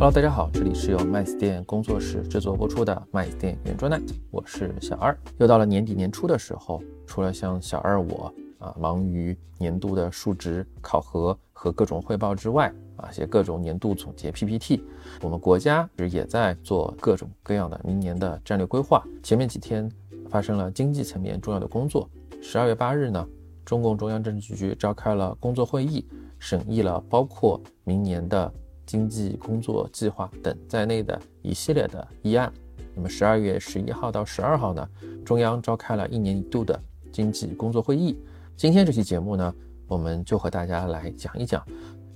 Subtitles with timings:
[0.00, 5.14] Hello，大家好，这里是由麦子店工作室制作播出的麦子店圆桌 night，我是小二。
[5.36, 14.82] 又到了年底年初的时候，除了像小二我啊忙于年度的述职考核和各种汇报之外，啊写各种年度总结 PPT，
[15.20, 19.04] 我们国家也在做各种各样的明年的战略规划。
[19.22, 19.86] 前面几天
[20.30, 22.08] 发生了经济层面重要的工作。
[22.40, 23.28] 十二月八日呢，
[23.66, 26.08] 中共中央政治局召开了工作会议，
[26.38, 28.50] 审议了包括明年的。
[28.90, 32.52] 经济工作计划等在内的一系列的议案。
[32.92, 34.90] 那么十二月十一号到十二号呢，
[35.24, 36.76] 中央召开了一年一度的
[37.12, 38.18] 经济工作会议。
[38.56, 39.54] 今天这期节目呢，
[39.86, 41.64] 我们就和大家来讲一讲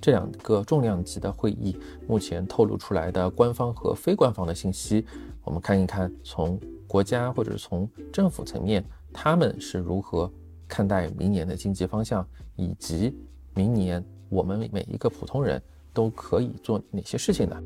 [0.01, 5.07] 这两个重量级的会议目前透露出来的官方和非官方的信息。
[5.45, 10.29] 我们看一看从国家或者从政府层面，他们是如何
[10.67, 13.17] 看待明年的经济方向，以及
[13.55, 15.63] 明年我们每一个普通人。
[15.95, 17.63] 都可以做哪些事情呢？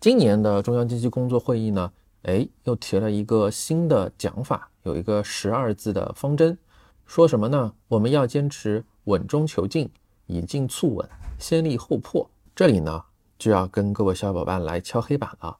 [0.00, 6.58] 今年的中央经济工作会议呢，哎，又提了一个新的讲法，有一个十二字的方针，
[7.06, 7.72] 说什么呢？
[7.88, 9.90] 我们要坚持稳中求进，
[10.26, 11.08] 以进促稳，
[11.38, 12.28] 先立后破。
[12.54, 13.04] 这里呢，
[13.38, 15.58] 就要跟各位小伙伴来敲黑板了。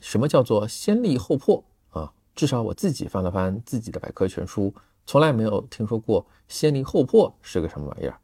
[0.00, 2.12] 什么叫做先立后破啊？
[2.34, 4.74] 至少我自己翻了翻自己的百科全书。
[5.12, 8.18] 从来没有听说过“先立后破”是个什么玩意儿，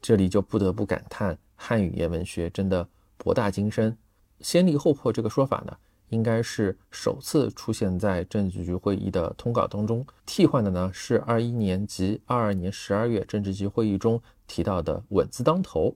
[0.00, 2.88] 这里就不得不感叹汉语言文学真的
[3.18, 3.94] 博大精深。
[4.40, 5.76] “先立后破”这个说法呢，
[6.08, 15.94] 应该是首次出现在政治局会议的通稿当中，替换的呢是二一年及二二年十二月政治局会议中提到的“稳”字当头。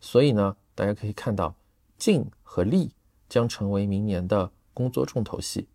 [0.00, 1.56] 所以呢，大家可以看到，
[1.98, 2.92] 进和立
[3.28, 5.66] 将成为明年的工作重头戏。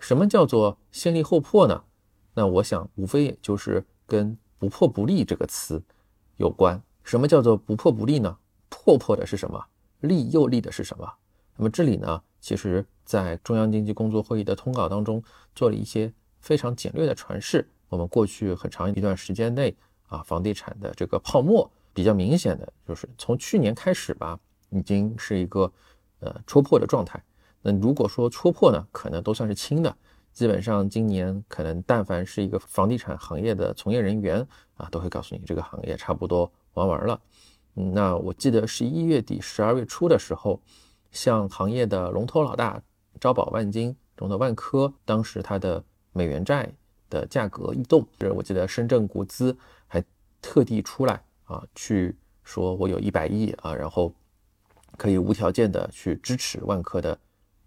[0.00, 1.84] 什么叫做“先立后破”呢？
[2.38, 5.82] 那我想，无非就是跟“不破不立”这个词
[6.36, 6.78] 有关。
[7.02, 8.36] 什么叫做“不破不立”呢？
[8.68, 9.64] 破破的是什么？
[10.00, 11.10] 立又立的是什么？
[11.56, 15.22] 那么这里呢，其实在中央经济工作会议的通稿当中
[15.54, 17.66] 做了一些非常简略的传释。
[17.88, 19.74] 我们过去很长一段时间内
[20.08, 24.38] 啊，房地产的这个泡沫比较明显的就是从去年开始吧，
[24.68, 25.72] 已经是一个
[26.20, 27.18] 呃戳破的状态。
[27.62, 29.96] 那如果说戳破呢，可能都算是轻的。
[30.36, 37.18] 基本上今年可能，但凡是一个房地产行业的从业人员啊，都会告诉你这个行业差不多玩完了。
[37.76, 40.60] 嗯，那我记得十一月底、十二月初的时候，
[41.10, 42.82] 像行业的龙头老大
[43.18, 45.82] 招宝万金、中的万科，当时它的
[46.12, 46.70] 美元债
[47.08, 50.04] 的价格异动，是我记得深圳国资还
[50.42, 52.14] 特地出来啊，去
[52.44, 54.12] 说我有一百亿啊，然后
[54.98, 57.18] 可以无条件的去支持万科的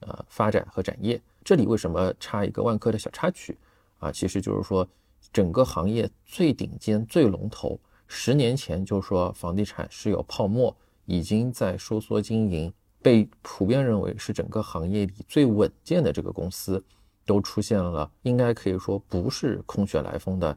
[0.02, 1.20] 呃发展和展业。
[1.44, 3.58] 这里为什么插一个万科的小插曲
[4.00, 4.12] 啊？
[4.12, 4.88] 其实就是说，
[5.32, 16.84] 整个行业最顶尖、最龙头，十年前就说房地产是有泡沫，已经在收缩经营，被普遍认为是整个行业里最稳健的这个公司，
[17.26, 20.56] 都出现了应该可以说不是空穴来风的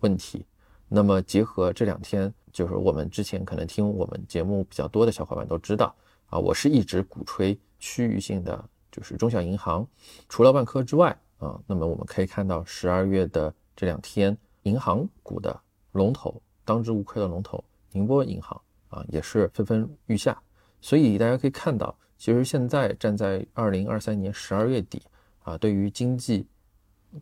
[0.00, 0.46] 问题。
[0.88, 5.94] 那么结合这两天，就是我们之前可能听我们节目比较多的小伙伴都知道
[6.26, 8.64] 啊，我是一直鼓吹区域性的。
[8.92, 9.88] 就是中小银行，
[10.28, 15.58] 除了万科之外啊，那么我们可以看到十二月的这两天，银行股的
[15.92, 18.60] 龙头，当之无愧的龙头宁波银行
[18.90, 20.38] 啊，也是纷纷遇下。
[20.82, 25.00] 所以大家可以看到，其实现在站在二零二三年十二月底
[25.42, 26.46] 啊，对于经济，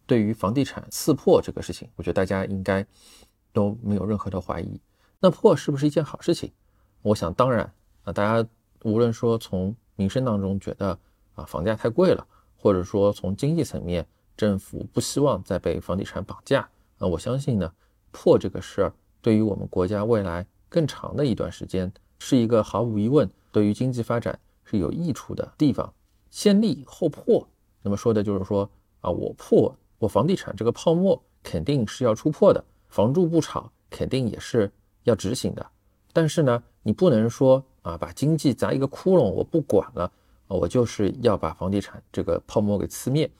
[0.06, 2.84] 对于房地产刺破这个事情，我觉得大家应该
[3.52, 4.80] 都没有任何的怀疑。
[5.20, 6.50] 那破是不是一件好事情？
[7.02, 8.48] 我想当然啊，大家
[8.82, 10.98] 无论说从民生当中觉得。
[11.34, 12.26] 啊，房价太贵了，
[12.56, 16.68] 或者说从经济层面，政府不希望再被房地产绑架。
[16.98, 17.72] 啊我相信呢，
[18.10, 18.92] 破这个事儿
[19.22, 25.92] 对于我们国家未来更长的一段时间，是一个毫无疑问对于经济发展是有益处的地方。
[26.30, 27.46] 先立后破，
[27.82, 28.68] 那么说的就是说
[29.00, 34.70] 啊，我破我房地产这个泡沫肯定是要出破的，房住不炒肯定也是
[35.04, 35.66] 要执行的。
[36.12, 40.10] 但是呢，你不能说啊，把经济砸一个窟窿，我不管了。
[40.56, 43.30] 我就是要把房地产这个泡沫给呲灭。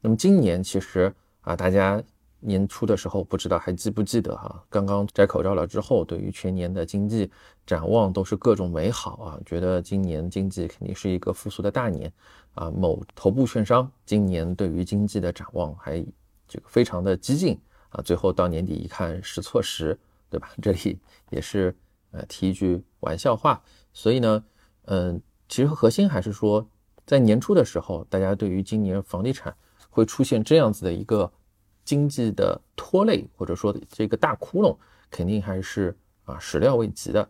[0.00, 2.02] 那么今年其实啊，大家
[2.40, 4.64] 年初的时候不知道还记不记得哈？
[4.68, 7.30] 刚刚摘口罩了之后，对于全年的经济
[7.64, 12.12] 展望都是各种美好啊，觉得今年经济肯定是一个复苏的大年
[12.54, 12.70] 啊。
[12.70, 16.04] 某头部券商今年对于经济的展望还
[16.48, 17.56] 这个非常的激进
[17.90, 19.98] 啊，最后到年底一看实错时，
[20.28, 20.50] 对吧？
[20.60, 20.98] 这里
[21.30, 21.76] 也是
[22.10, 23.62] 呃提一句玩笑话，
[23.92, 24.44] 所以呢，
[24.86, 25.20] 嗯。
[25.52, 26.66] 其实核心还是说，
[27.04, 29.54] 在年初的时候，大家对于今年房地产
[29.90, 31.30] 会出现这样子的一个
[31.84, 34.74] 经济的拖累，或者说这个大窟窿，
[35.10, 35.94] 肯定还是
[36.24, 37.28] 啊始料未及的。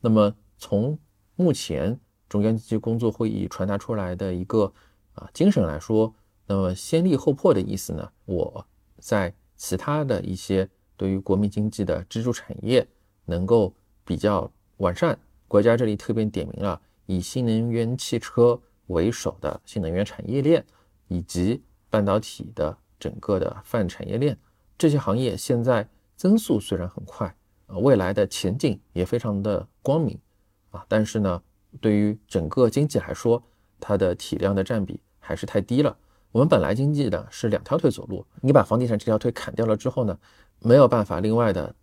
[0.00, 0.98] 那么从
[1.36, 1.96] 目前
[2.28, 4.72] 中央经济工作会议传达出来的一个
[5.12, 6.12] 啊精神来说，
[6.48, 8.66] 那么先立后破的意思呢，我
[8.98, 12.84] 在其他的一些对于国民经济的支柱产业
[13.26, 13.72] 能够
[14.04, 20.64] 比较完善，国家这里特别点名了以新能源汽车为首的新能源产业链，
[21.08, 21.60] 以及
[21.90, 24.38] 半导体的整个的泛产业链，
[24.78, 27.34] 这些行业现在增速虽然很快。
[27.66, 30.16] 未来的前景也非常的光明
[30.70, 31.42] 啊，但是呢，
[31.80, 33.42] 对于整个经济来说，
[33.80, 35.96] 它的体量的占比还是太低了。
[36.30, 40.16] 我们本来经济呢是两条腿走路，你把房地产这条腿砍掉了之后呢，
[40.60, 41.74] 没有办法另外的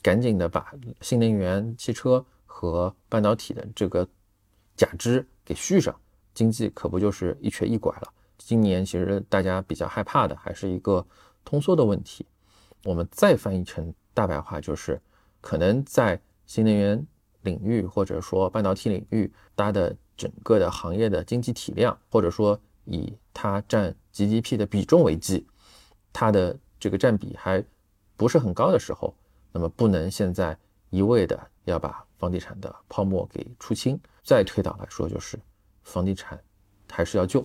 [0.00, 0.72] 赶紧的把
[1.02, 4.08] 新能源汽车和半导体的这个
[4.80, 5.94] 假肢给续上，
[6.32, 8.10] 经济可不就是一瘸一拐了。
[8.38, 11.06] 今年其实大家比较害怕的还是一个
[11.44, 12.24] 通缩的问题。
[12.84, 14.98] 我们再翻译成大白话就是。
[15.42, 17.06] 可能在新能源
[17.42, 25.46] 领域或者说半导体领域，它的整个的行业的经济体量，或者说以它占 GDP 的比重为计，
[26.10, 27.62] 它的这个占比还
[28.16, 29.14] 不是很高的时候，
[29.52, 30.58] 那么不能现在
[30.90, 33.98] 一味的要把房地产的泡沫给出清。
[34.22, 35.38] 再推导来说，就是
[35.82, 36.38] 房地产
[36.90, 37.44] 还是要救。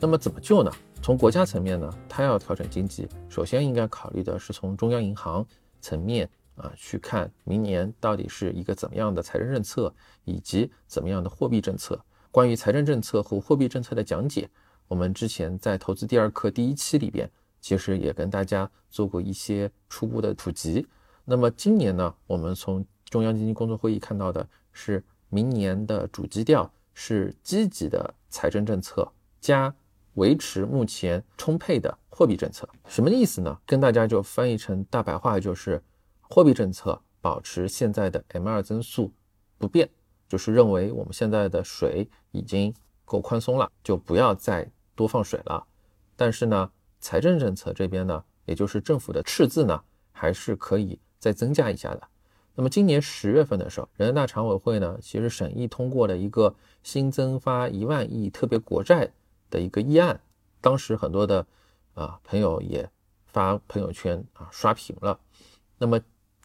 [0.00, 0.70] 那么怎么救呢？
[1.02, 5.46] 从国家层面呢，它要调整经济，首先应该考虑的是从中央银行
[5.80, 9.94] 层面啊去看明年到底是一个怎么样的财政政策，
[10.24, 12.02] 以及怎么样的货币政策。
[12.30, 14.48] 关于财政政策和货币政策的讲解，
[14.88, 20.86] 我们之前在投资第二课第一期里边，其实也跟大家做过一些初步的普及。
[21.24, 29.10] 那么今年呢，我们从中央经济工作会议看到的是，明年的主基调是积极的财政政策
[29.40, 29.74] 加。
[30.14, 33.58] 维持目前充沛的货币政策，什么意思呢？
[33.66, 35.82] 跟大家就翻译成大白话，就是
[36.20, 39.10] 货币政策保持现在的 M2 增速
[39.58, 39.90] 不变，
[40.28, 42.72] 就是认为我们现在的水已经
[43.04, 45.66] 够宽松了，就不要再多放水了。
[46.16, 46.70] 但是呢，
[47.00, 49.82] 财政政策这边呢，也就是政府的赤字呢，
[50.12, 52.08] 还是可以再增加一下的。
[52.54, 59.12] 那么今年十月份的时候，人大常委会呢，其实审议通过了一个新增发一万亿特别国债。
[59.50, 60.20] 的一个议案，
[60.60, 61.46] 当时很多的
[61.92, 62.90] 啊朋友也
[63.26, 65.20] 发朋友圈啊刷屏了。
[65.78, 66.00] 那么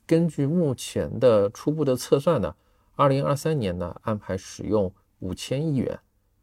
[0.06, 2.56] 根据目前的初步的测算呢，
[2.96, 6.00] 二零二三年呢安排使用五千亿元，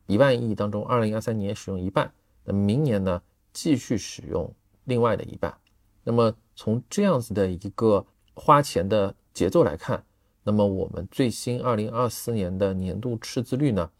[0.07, 2.13] 一万亿当中，二零二三年使用一半，
[2.45, 3.21] 那明年呢
[3.53, 4.53] 继续使用
[4.85, 5.55] 另外的一半。
[6.05, 10.05] 那么从这样子的一个花钱的节奏来看，
[10.43, 13.91] 那么我们最新二零二四年的年度赤字率呢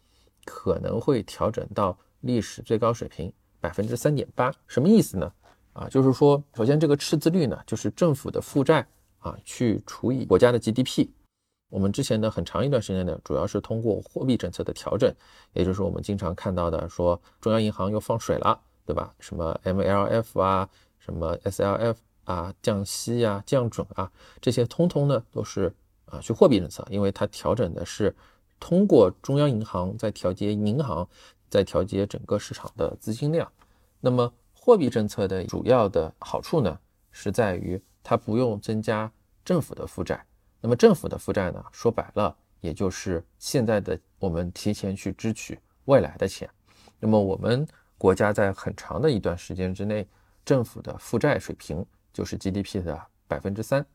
[0.45, 1.97] 可能会调整到。
[2.21, 3.31] 历史最高水平
[3.61, 5.31] 百分之三点八，什么意思呢？
[5.73, 8.85] 啊，就是说，首先这个赤字率呢，就是政府的负债
[9.19, 11.07] 啊，去除以国家的 GDP。
[11.69, 15.13] 我们之前的很长一段时间呢，主要是通过货币政策的调整，
[15.53, 19.13] 也就是我们经常看到的，说中央银行又放水了，对吧？
[19.19, 20.69] 什么 MLF 啊，
[20.99, 24.11] 什么 SLF 啊，降息啊，降准啊，
[24.41, 25.73] 这些通通呢都是
[26.05, 28.15] 啊去货币政策，因为它调整的是
[28.59, 31.07] 通过中央银行在调节银行。
[31.49, 33.49] 在调节整个市场的资金量，
[34.01, 36.77] 那么货币政策的主要的好处呢，
[37.09, 39.09] 是在于它不用增加
[39.45, 40.25] 政府的负债。
[40.61, 46.49] 那么政府的负债呢，说白了，也就是现在的我们提前去支取未来的钱。
[46.99, 50.07] 那么我们国家在很长的一段时间之内，
[50.43, 53.85] 政府的负债水平就是 GDP 的百分之三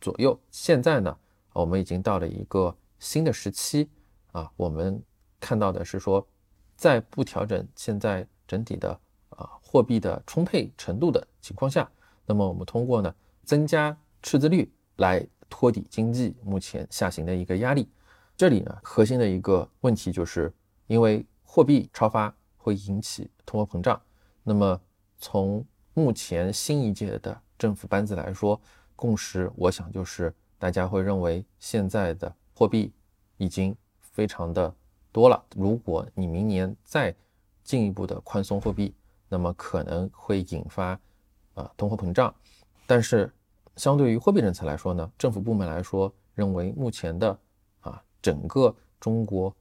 [0.00, 0.38] 左右。
[0.50, 1.16] 现在呢，
[1.52, 3.90] 我们已经到了一个新的时期
[4.32, 5.02] 啊，我们
[5.40, 6.26] 看到的是说。
[6.74, 8.90] 在不调整现在整体的
[9.28, 11.88] 啊货币的充沛程度的情况下，
[12.26, 13.14] 那么我们通过呢
[13.44, 17.86] 增加赤字率来托底经济目前下行的一个压力。
[18.34, 20.50] 这里呢核心的一个问题就是，
[20.86, 24.00] 因为货币超发会引起通货膨胀。
[24.42, 24.80] 那么
[25.18, 28.58] 从目前新一届的政府班子来说，
[28.96, 32.90] 共识我想就是大家会认为现在的货币
[33.36, 34.74] 已经非常的。
[35.12, 37.14] 多了，如果你明年再
[37.62, 38.94] 进一步的宽松货币，
[39.28, 40.98] 那么可能会引发
[41.52, 42.34] 啊通货膨胀。
[42.86, 43.30] 但是
[43.76, 47.38] 相对于货币政策来说呢，政府部门来说认为目前的
[47.80, 49.54] 啊整个中国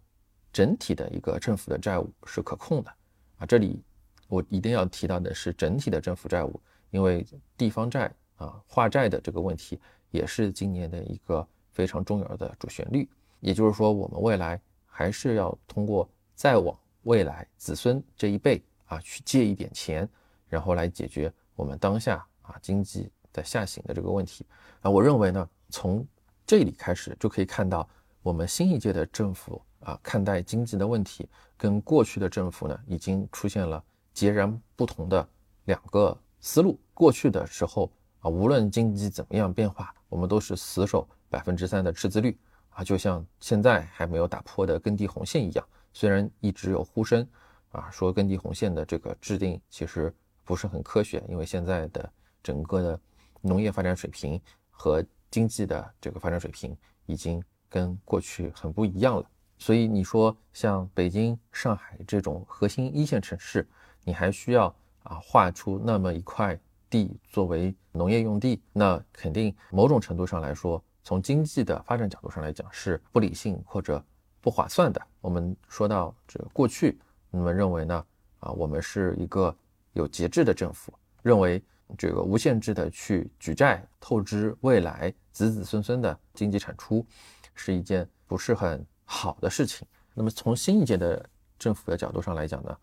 [0.51, 2.91] 整体的一个政府的债务是可控的
[3.37, 3.45] 啊。
[3.45, 3.81] 这里
[4.27, 7.25] 我一定要提到的是整体的政府债务，因为
[7.57, 13.09] 地方债啊化债的这个问题也是今年的一个非常重要的主旋律。
[13.39, 14.61] 也就是说，我们未来。
[14.93, 20.07] 还是要通过再往未来子孙这一辈啊去借一点钱，
[20.49, 24.45] 然后来解决我们当下啊经济在下行的这个问题
[24.81, 24.89] 啊。
[24.89, 26.05] 我认为呢，从
[26.45, 27.87] 这里开始就可以看到，
[28.21, 33.83] 我们新一届的政府啊看待经济的问题，跟过去的政府呢已经出现了
[34.13, 35.27] 截然不同的
[35.65, 36.79] 两个思路。
[36.93, 42.37] 过去的时候啊，无论经济怎么样变化，我们都是死守百分之三的赤字率。
[42.71, 47.27] 啊，就像现在还没有打破的耕地红线一样，虽然一直有呼声，
[47.71, 50.13] 啊，说耕地红线的这个制定其实
[50.45, 52.09] 不是很科学，因为现在的
[52.41, 52.99] 整个的
[53.41, 59.25] 农业发展水平和经济的这个发展水平已经跟过去很不一样了。
[59.57, 63.67] 所以你说像北京、上海这种核心一线城市，
[64.03, 70.83] 你还需要啊划出那么一块地作为农业用地，那肯定某种程度上来说。
[71.03, 74.03] 从经济的发展角度上来讲，是不理性或者
[74.39, 75.01] 不划算的。
[75.19, 76.99] 我们说到这个过去，
[77.31, 78.05] 那么认为呢，
[78.39, 79.53] 啊，我们是一个
[79.93, 80.93] 有节制的政府，
[81.23, 81.59] 认为
[81.97, 87.05] 这个无限制的去举债透支未来子子孙孙的经济产出，
[87.53, 89.87] 是一件不是很好的事情。
[90.13, 91.23] 那么从新一届的
[91.57, 92.77] 政府的角度上来讲呢，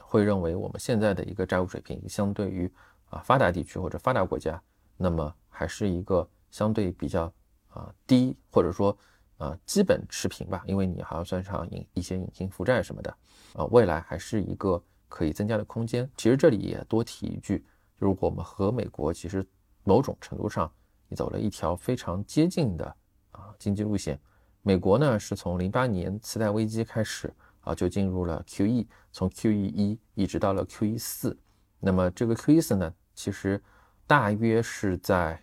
[0.00, 2.72] 会认为我们现在的一个债务水平，相对于
[3.10, 4.62] 啊发达地区或者发达国家，
[4.96, 7.32] 那么还是一个相对比较。
[7.72, 8.98] 啊，低或者说，
[9.38, 13.16] 啊，基本持平吧，因为你还要算上隐一些隐形负债什么的，
[13.52, 16.10] 啊，未来还是一个可以增加的空间。
[16.16, 17.64] 其实这里也多提一句，
[18.00, 19.46] 如果我们和美国其实
[19.84, 20.68] 某种程度上，
[21.06, 22.84] 你走了一条非常接近的
[23.30, 24.18] 啊经济路线。
[24.62, 31.38] 美国呢是从零八年次贷危机开始啊就进入了 QE，从 QE 一一直到了 QE 四，
[31.78, 33.62] 那么这个 QE 四呢，其实
[34.06, 35.40] 大约是在。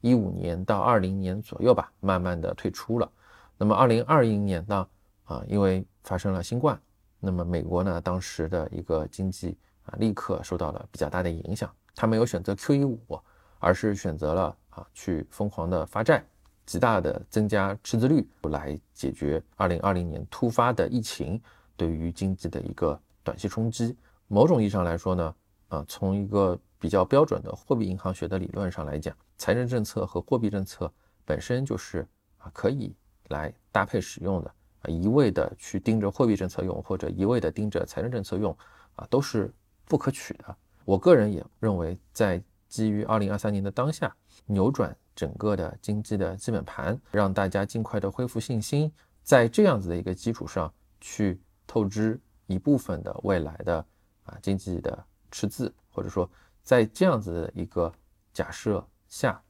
[0.00, 3.10] 一五年到二零年左右吧，慢慢的退出了。
[3.56, 4.86] 那么二零二一年呢，
[5.24, 6.78] 啊，因为发生了新冠，
[7.20, 11.72] 那么美国呢当时的一个经济啊立刻受到了比较大的影响。
[11.94, 13.20] 他没有选择 QE 五，
[13.58, 16.24] 而是选择了啊去疯狂的发债，
[16.66, 21.40] 极大的增加赤字率来解决二零二零年突发的疫情
[21.76, 23.96] 对于经济的一个短期冲击。
[24.26, 25.34] 某种意义上来说呢，
[25.68, 29.14] 啊，从一个比较标准的货币银行学的理论上来讲。
[29.36, 30.90] 财政政策和货币政策
[31.24, 32.06] 本身就是
[32.38, 32.94] 啊可以
[33.28, 38.56] 来搭配使用的啊，一味的去盯着货币政策用，或者一味的盯着财政政策用
[38.96, 39.52] 啊，都是
[39.86, 40.56] 不可取的。
[40.84, 44.14] 我个人也认为，在基于二零二三年的当下，
[44.46, 53.84] 扭转整个的经济的基本盘，让大家尽快的恢复信心，在这样子的一个基础上去透支一部分的未来的
[54.24, 56.28] 啊经济的赤字，或者说
[56.62, 57.92] 在这样子的一个
[58.32, 58.84] 假设。
[59.06, 59.40] 下，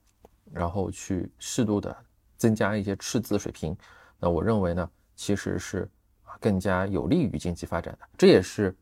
[0.51, 1.95] 然后去适度的
[2.37, 3.75] 增加一些赤字水平，
[4.19, 5.89] 那我认为呢，其实是
[6.23, 8.07] 啊更加有利于经济发展的。
[8.15, 8.75] 这也是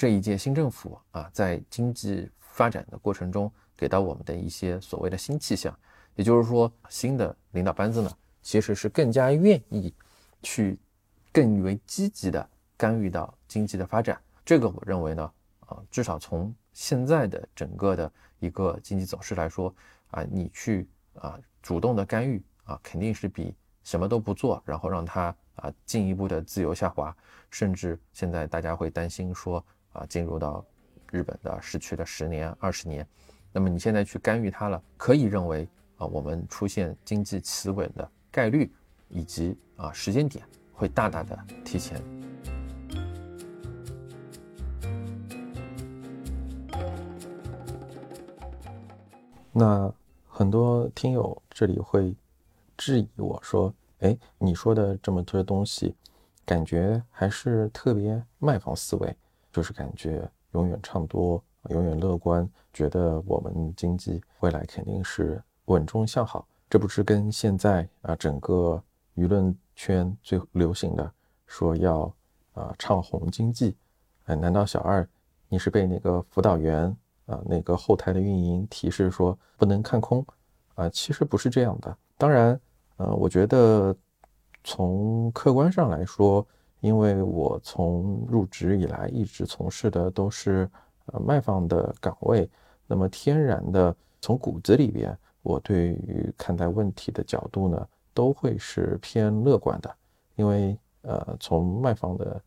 [0.00, 5.78] 这一届新政府啊在经济发展的过程中给到我们的一些所谓的新气象。
[6.14, 9.94] 也就是说，新的领导班子呢，其实是更加愿意
[10.42, 10.78] 去
[11.30, 14.18] 更为积极的干预到经济的发展。
[14.42, 15.32] 这个我认为呢，
[15.66, 19.70] 啊至少从现在的整个的一个经济走势来说。
[20.12, 23.54] 啊，你去啊，主动的干预啊，肯定是比
[23.84, 27.14] 什么都不做，然后让它啊进一步的自由下滑，
[27.50, 30.64] 甚至现在大家会担心说啊，进入到
[31.10, 33.06] 日本的失去的十年、二十年，
[33.52, 38.72] 那么你现在去干预它了，可以认为啊，我们出现经济企稳的概率
[39.08, 42.02] 以及啊时间点会大大的提前。
[49.52, 49.92] 那。
[50.32, 52.16] 很多听友这里会
[52.74, 55.94] 质疑我说：“哎，你说的这么多东西，
[56.46, 59.14] 感觉还是特别卖方思维，
[59.52, 66.46] 就是感觉永远唱多，永远乐观，觉得我们经济未来肯定是稳中向好。
[66.68, 68.82] 这不是跟现在啊整个
[69.16, 71.12] 舆论圈最流行的
[71.46, 72.12] 说要
[72.52, 73.76] 啊唱红经济？
[74.26, 75.08] 哎，难道小二
[75.48, 76.94] 你是被哪个辅导员？”
[77.30, 80.26] 啊，那个后台的运营提示说不能看空，
[80.74, 81.96] 啊，其实不是这样的。
[82.18, 82.60] 当然，
[82.96, 83.94] 呃，我觉得
[84.64, 86.44] 从客观上来说，
[86.80, 90.68] 因为我从入职以来一直从事的都是
[91.06, 92.48] 呃卖方的岗位，
[92.86, 99.94] 那么天然的从骨子里边，我对于看待问题的角度呢，都会是偏乐观的。
[100.36, 102.40] 因为呃，从卖方的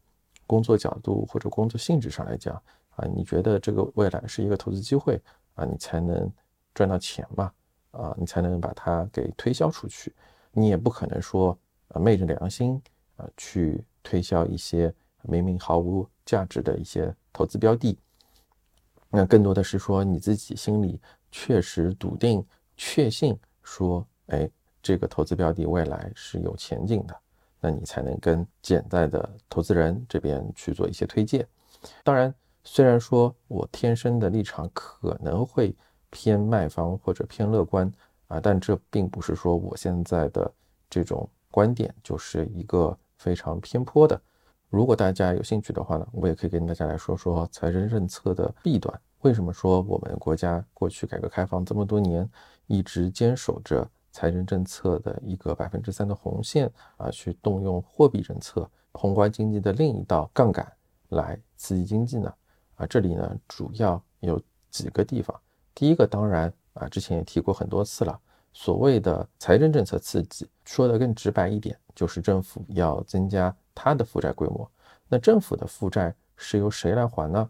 [0.46, 2.62] 工作角度或者工作性质上来讲。
[2.96, 5.20] 啊，你觉得这个未来是一个投资机会
[5.56, 6.32] 啊，你才能
[6.76, 7.52] 赚到钱嘛？
[7.90, 10.14] 啊，你才能把它给推销出去。
[10.52, 12.80] 你也不可能说啊，昧着良心
[13.38, 17.98] 去推销一些明明毫无价值的一些投资标的。
[19.10, 21.00] 那更多的是说你自己心里
[21.32, 22.44] 确实笃定、
[22.76, 24.50] 确信说，哎，
[24.82, 27.16] 这个投资标的未来是有前景的，
[27.60, 31.48] 那你才能跟潜在的投资人这边去做一些推荐。
[32.04, 35.76] 当然，虽然说我天生的立场可能会
[36.10, 37.92] 偏卖方或者偏乐观
[38.28, 40.52] 啊，但这并不是说我现在的
[40.90, 44.20] 这种观点就是一个非常偏颇的。
[44.70, 48.94] 如果大家有兴趣的话呢，我也可以跟大家来说说财政政策的弊端。
[49.22, 52.30] 为什么说我们国家过去改革开放这么多年，
[52.68, 60.70] 一直坚守着财政政策的一个百分之三的红线啊，去动用货币政策、宏观经济的另一道杠杆
[61.10, 62.34] 来刺激经济呢？
[62.76, 65.40] 啊，这里呢主要有几个地方。
[65.74, 68.20] 第一个当然啊，之前也提过很多次了，
[68.54, 73.54] 所谓的财政政策刺激，说的更直白一点，就是政府要增加。
[73.76, 74.70] 它的负债规模，
[75.10, 77.50] 那政府的负债是由谁来还呢？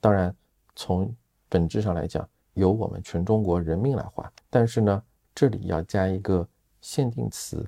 [0.00, 0.34] 当然，
[0.74, 1.14] 从
[1.48, 4.28] 本质上来讲，由我们全中国人民来还。
[4.50, 5.00] 但是呢，
[5.32, 6.44] 这里要加一个
[6.80, 7.64] 限定词，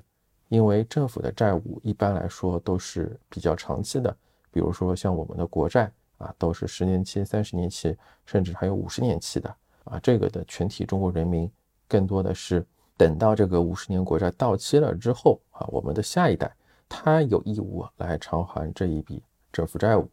[0.49, 4.13] 因为政府的债务一般来说都是比较长期的，
[4.51, 9.97] 比如说像我们的国债啊，都是十年期、三十年期，甚至还有五十年期的啊。
[9.99, 11.49] 这个的全体中国人民，
[11.87, 12.65] 更多的是
[12.97, 16.55] 等到这个五十年国债到期了之后啊，我们的下一代。
[16.95, 20.07] 他有义务来偿还这一笔政府债务，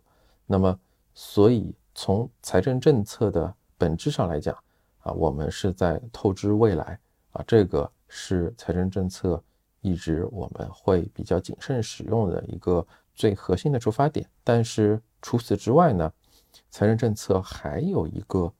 [0.46, 0.80] 那么，
[1.12, 4.56] 所以从财政政策的本质上来讲，
[5.00, 6.98] 啊，我们是在透支未来，
[7.32, 9.42] 啊，这个是财政政策
[9.82, 14.26] 一直我们会比较谨慎使用的一个最核心的出发点。
[14.42, 16.10] 但是除此之外呢，
[16.70, 18.50] 财政政策还有一个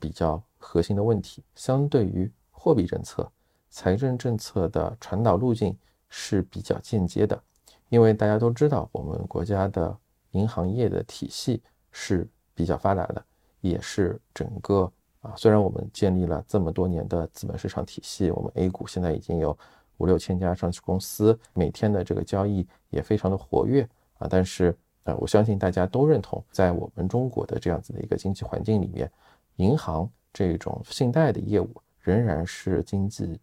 [0.00, 3.30] 比较核心的问题，相对于货币政策，
[3.70, 5.76] 财政政策的传导路径
[6.08, 7.40] 是比较间接的。
[7.88, 9.96] 因为大家都知道，我们国家的
[10.32, 13.24] 银行业的体系是比较发达的，
[13.60, 19.56] 也是整个啊，虽然我们建立了这么多年的资本市场体系，我们 A 股现在已经有
[19.96, 23.88] 五六千家上市公司，每天的这个交易也非常的活跃
[24.18, 29.10] 啊，但是呃，我相信大家都认同，在我们中国的这样子的一个经济环境里面，
[29.56, 33.40] 银行这种信贷的业务仍然是经济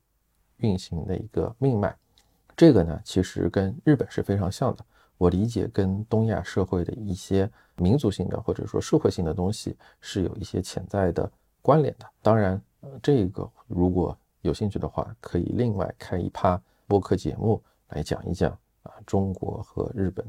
[0.58, 1.96] 运行的一个命脉。
[2.56, 4.86] 这个呢，其实跟日本是非常像的。
[5.18, 11.30] 我理解跟东亚社会的一些民族性的或者说社会性的东西是有一些潜在的
[11.62, 12.06] 关联的。
[12.22, 12.62] 当然，
[13.02, 18.52] 这个如果有兴趣的话，可以另外开一趴播客节目来讲一讲
[18.84, 20.26] 啊，中国和日本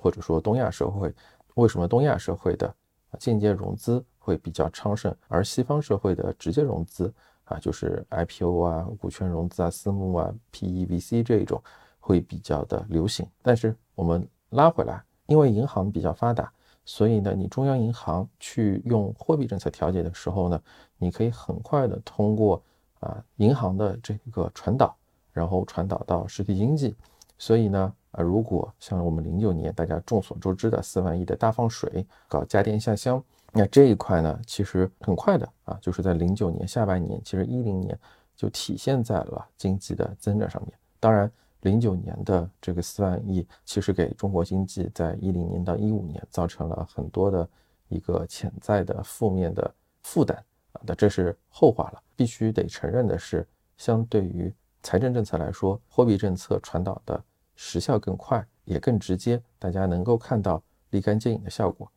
[0.00, 1.14] 或者说东亚社会
[1.54, 2.74] 为什么东亚社会的
[3.18, 7.12] 间接融资会比较昌盛，而西方社会的直接融资。
[7.46, 11.60] 啊，就是 IPO 啊、股权融资啊、私募啊、PE、VC 这一种
[11.98, 13.26] 会比较的流行。
[13.42, 16.52] 但是我们拉回来，因为银行比较发达，
[16.84, 20.60] 所以呢，你中央银行去用货币政策调节的时候呢，
[20.98, 22.62] 你可以很快的通过
[23.00, 24.96] 啊银行的这个传导，
[25.32, 26.96] 然后传导到实体经济。
[27.38, 33.22] 所以呢，啊，如果像我们零九年大家众所周知的四万亿的大放水，搞家电下乡。
[33.52, 37.98] 那这一块呢，其实很快的啊，就是在零九年下半年，其实一零年
[38.34, 40.72] 就体现在了经济的增长上面。
[41.00, 41.30] 当然，
[41.62, 47.48] 零九年的这个四万亿，其实给中国经济在一零年到一五年造成了很多的
[47.88, 50.36] 一个潜在的负面的负担
[50.72, 50.80] 啊。
[50.84, 52.02] 那这是后话了。
[52.14, 57.22] 必须得承认的是，相对于财政政策来说，货币政策传导的
[57.54, 61.90] 时效更快，也更直接，大家能够看到立竿见影的效果。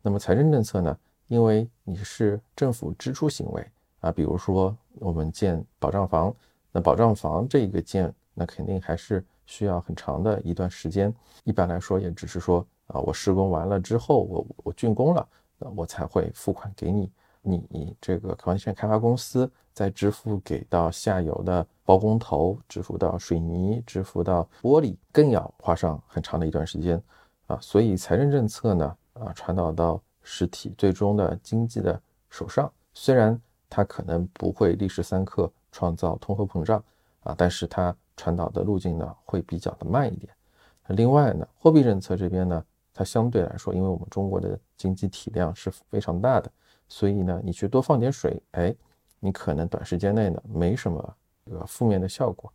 [0.00, 0.96] 那么财政政策呢？
[1.28, 3.66] 因为你是政府支出行为
[4.00, 6.34] 啊，比如说我们建保障房，
[6.70, 11.14] 那保障房这个建，那肯定还是需要很长的一段时间。
[11.44, 15.26] 一般来说，也只是说啊，我施工完了之后，我我竣工了，
[15.58, 27.02] 那我才会付款给你，你这个房地产开发公司再支付给到下游的包工头，支付到水泥，支付到玻璃，更要花上很长的一段时间
[27.46, 27.58] 啊。
[27.62, 28.96] 所以财政政策呢？
[29.24, 36.82] 啊，传导到实体最终的经济的手上，虽然它可能不会立时三刻创造通货膨胀
[37.22, 40.32] 啊，但是它传导的路径呢会比较的慢一点。
[40.88, 46.50] 另外呢，货币政策这边呢，它相对来说，因为我们中国的经济体量是非常大的，
[46.88, 48.74] 所以呢，你去多放点水，哎，
[49.20, 52.52] 你可能短时间内呢没什么这个负面的效果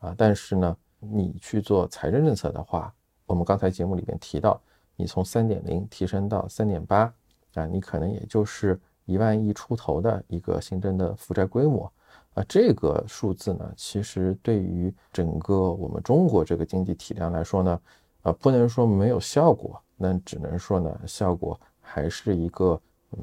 [0.00, 2.92] 啊，但是呢，你去做财政政策的话，
[3.26, 4.60] 我们刚才节目里面提到。
[5.00, 7.10] 你从三点零提升到三点八
[7.54, 11.90] 啊，你可能也就是一万亿出头的一个新增的负债规模
[12.34, 17.80] 啊，这个数字呢，其实对于整个我们中国这个经济体量来说呢，
[18.20, 22.78] 啊，不能说没有效果，那只能说呢，效果还是一个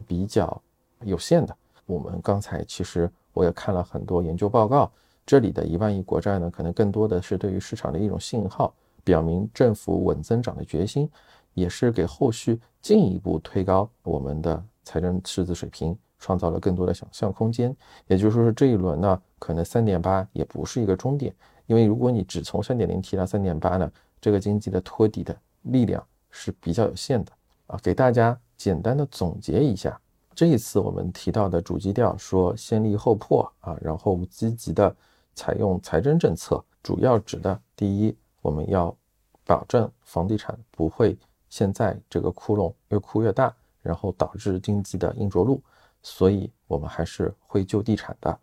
[0.08, 0.60] 比较
[1.04, 1.56] 有限的。
[1.86, 4.92] 我们刚才其实我也看了很多研究报告，
[5.28, 11.10] 这里的一万亿国债呢，可能更多的是对于市场的一种信号，表明政府稳增长的决心，
[11.58, 17.76] 也是给后续进一步推高我们的财政赤字水平创造了更多的想象空间。
[18.06, 21.34] 也就是说，这一轮呢，可能三点八也不是一个终点，
[21.66, 23.92] 因为如果你只从三点零提到三点八呢，
[24.22, 27.32] 这个经济的托底的力量是比较有限的
[27.66, 27.80] 啊。
[27.82, 30.00] 给大家简单的总结一下。
[30.36, 34.96] 这一次我们提到的主基调说先立后破啊，然后积极的
[35.34, 38.96] 采用财政政策，主要指的第一，我们要
[39.44, 41.18] 保证房地产不会
[41.50, 45.62] 现在这个窟窿越窟越大，然后导致经济的硬着陆，
[46.02, 48.40] 所以我们还是会救地产的。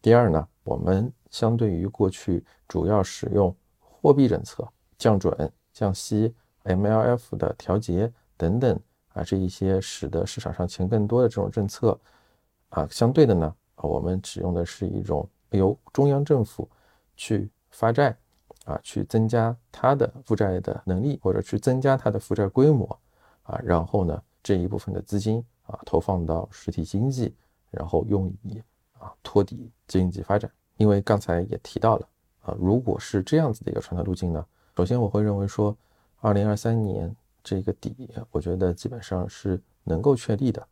[0.00, 6.34] 第二呢，我们相对于过去主要使用货币政策降准、降息、
[6.64, 8.78] MLF 的调节等等。
[9.14, 12.00] 啊，这一些使得市场上钱更多的这种政策，
[12.70, 16.66] 啊，相对的呢，我们使用的是一种由中央政府
[17.14, 18.16] 去发债，
[18.64, 22.98] 啊，去增加它的负债的能力，或者去增加它的负债规模，
[23.42, 27.34] 啊，然后呢，这一部分的资金啊，投放到实体经济，
[27.70, 28.62] 然后用以
[28.98, 30.50] 啊托底经济发展。
[30.76, 32.08] 因为刚才也提到了，
[32.42, 34.44] 啊，如果是这样子的一个传导路径呢，
[34.76, 35.76] 首先我会认为说，
[36.20, 37.14] 二零二三年。
[37.44, 40.64] 这个底，我觉得基本上是能够确立的。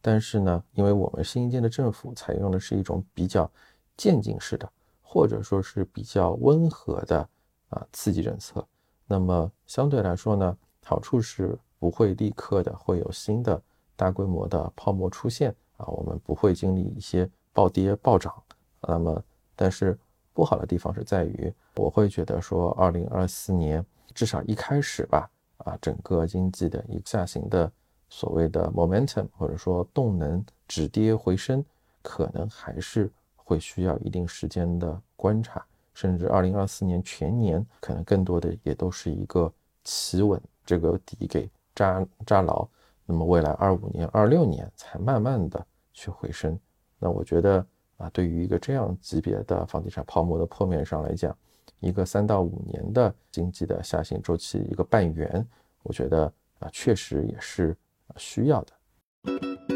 [0.00, 3.50] 但是呢，因为我们新一届的政府采用的是一种比较
[3.94, 4.66] 渐进式的，
[5.02, 7.28] 或者说是比较温和的
[7.74, 8.64] 啊刺激政策，
[9.06, 13.60] 那么相对来说呢，好处是不会立刻的会有新的
[13.96, 18.32] 大规模的泡沫出现啊，我们不会经历一些暴跌暴涨。
[18.80, 19.22] 那么，
[19.56, 19.98] 但是
[20.32, 23.84] 不好的地方是在于，我会觉得说，二零二四年
[24.14, 25.28] 至少一开始吧。
[25.58, 27.70] 啊，整个经济的一个下行的
[28.10, 31.64] 所谓的 momentum 或者说动能止跌回升，
[32.02, 39.50] 可能还是会需要一定时间的观察，甚至二零二四年全年可能更多的也都是一个
[39.84, 42.66] 企稳这个底给扎扎牢，
[43.06, 46.58] 那么未来二五年、二六年才慢慢的去回升。
[46.98, 47.64] 那我觉得
[47.96, 51.36] 啊，对于一个这样级别的房地产泡沫的破面上来讲，
[51.80, 55.46] 一个三到五年的经济的下行周期，一个半圆，
[55.82, 57.76] 我觉得啊，确实也是
[58.16, 59.73] 需要的。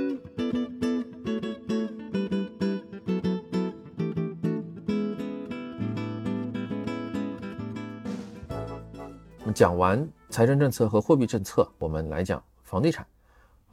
[9.58, 13.04] 讲完财政政策和货币政策，我们来讲房地产。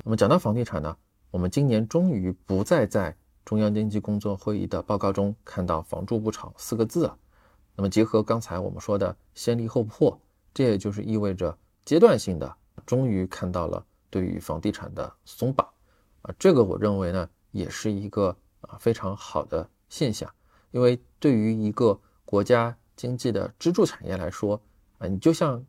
[0.03, 0.97] 那么讲到房地产呢，
[1.29, 7.15] 我们今年终于不再在中央经济工作会议的报告中看到“房住不炒”四个字了。
[7.75, 10.19] 那么结合刚才我们说的先立后破，
[10.55, 12.51] 这也就是意味着阶段性的，
[12.87, 15.69] 终于看到了对于房地产的松绑
[16.23, 20.27] 啊，这个我认为呢也是一个啊非常好的现象，
[20.71, 24.59] 因为对于一个国家经济的支柱产业来说
[24.97, 25.63] 啊，你就像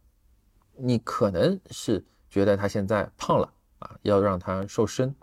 [0.79, 5.15] 你可能是觉得他现在胖了啊，要让他瘦身，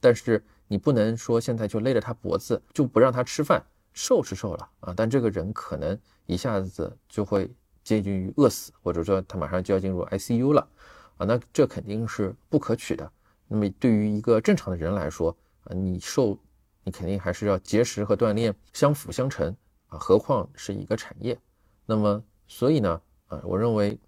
[0.00, 3.64] 但是你不能说现在就勒着他脖子就不让他吃饭。
[3.92, 7.50] 瘦是瘦了啊，但这个人可能一下子就会
[7.82, 10.68] 接近于饿死，或者说他马上就要进入 ICU 了
[11.16, 13.10] 啊，那这肯定是不可取的。
[13.48, 16.38] 那么对于一个正常的人来说啊，你瘦，
[16.84, 19.56] 你肯定还是要节食和锻炼相辅相成
[19.88, 21.36] 啊，何况是一个产业。
[21.84, 23.98] 那么所以呢，啊，我认为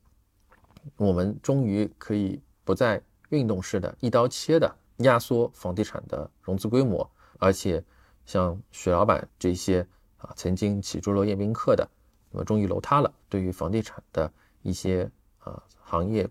[0.96, 7.84] 我们终于可以不再运动式的一刀切的压缩房地产的融资规模，而且。
[8.26, 9.84] 像许老板这些
[10.18, 11.88] 啊，曾经起朱楼宴宾客的，
[12.30, 13.12] 那么终于楼塌了。
[13.28, 16.28] 对于房地产的一些啊行业，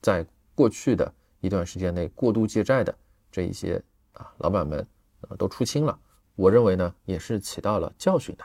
[0.00, 2.96] 在过去的一段时间内过度借债的
[3.30, 3.82] 这一些
[4.14, 4.86] 啊老板们
[5.28, 5.98] 啊都出清了。
[6.36, 8.44] 我认为呢，也是起到了教训的。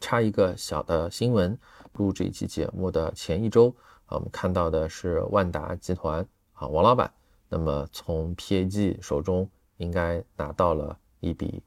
[0.00, 1.58] 插一个小的新闻，
[1.94, 3.74] 录这一期节目的前一周
[4.10, 7.12] 我们看到的是万达集团啊王老板，
[7.48, 11.62] 那么从 PAG 手中应该拿到了一笔。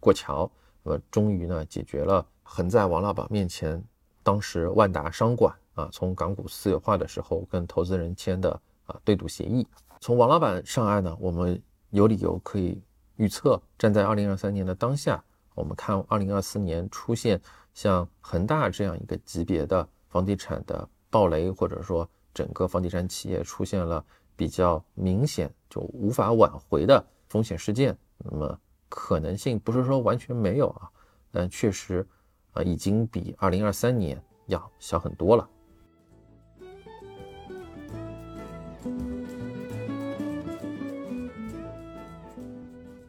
[0.00, 0.50] 过桥，
[0.82, 3.82] 那么终于呢解决了横在王老板面前，
[4.22, 8.50] 当时万达商管啊从港股私有化的时候跟投资人签的
[8.86, 9.66] 啊对赌协议。
[10.00, 12.82] 从王老板上岸呢，我们有理由可以
[13.14, 15.22] 预测，站在二零二三年的当下，
[15.54, 17.40] 我们看二零二四年出现
[17.74, 24.02] 像恒大这样一个级别的房地产的暴雷或者说整个房地产企业出现了
[24.34, 30.88] 比较明显就无法挽回的风险事件那么可能性不是说完全没有啊
[31.30, 32.06] 但确实
[32.52, 35.48] 啊已经比二零二三年要小很多了。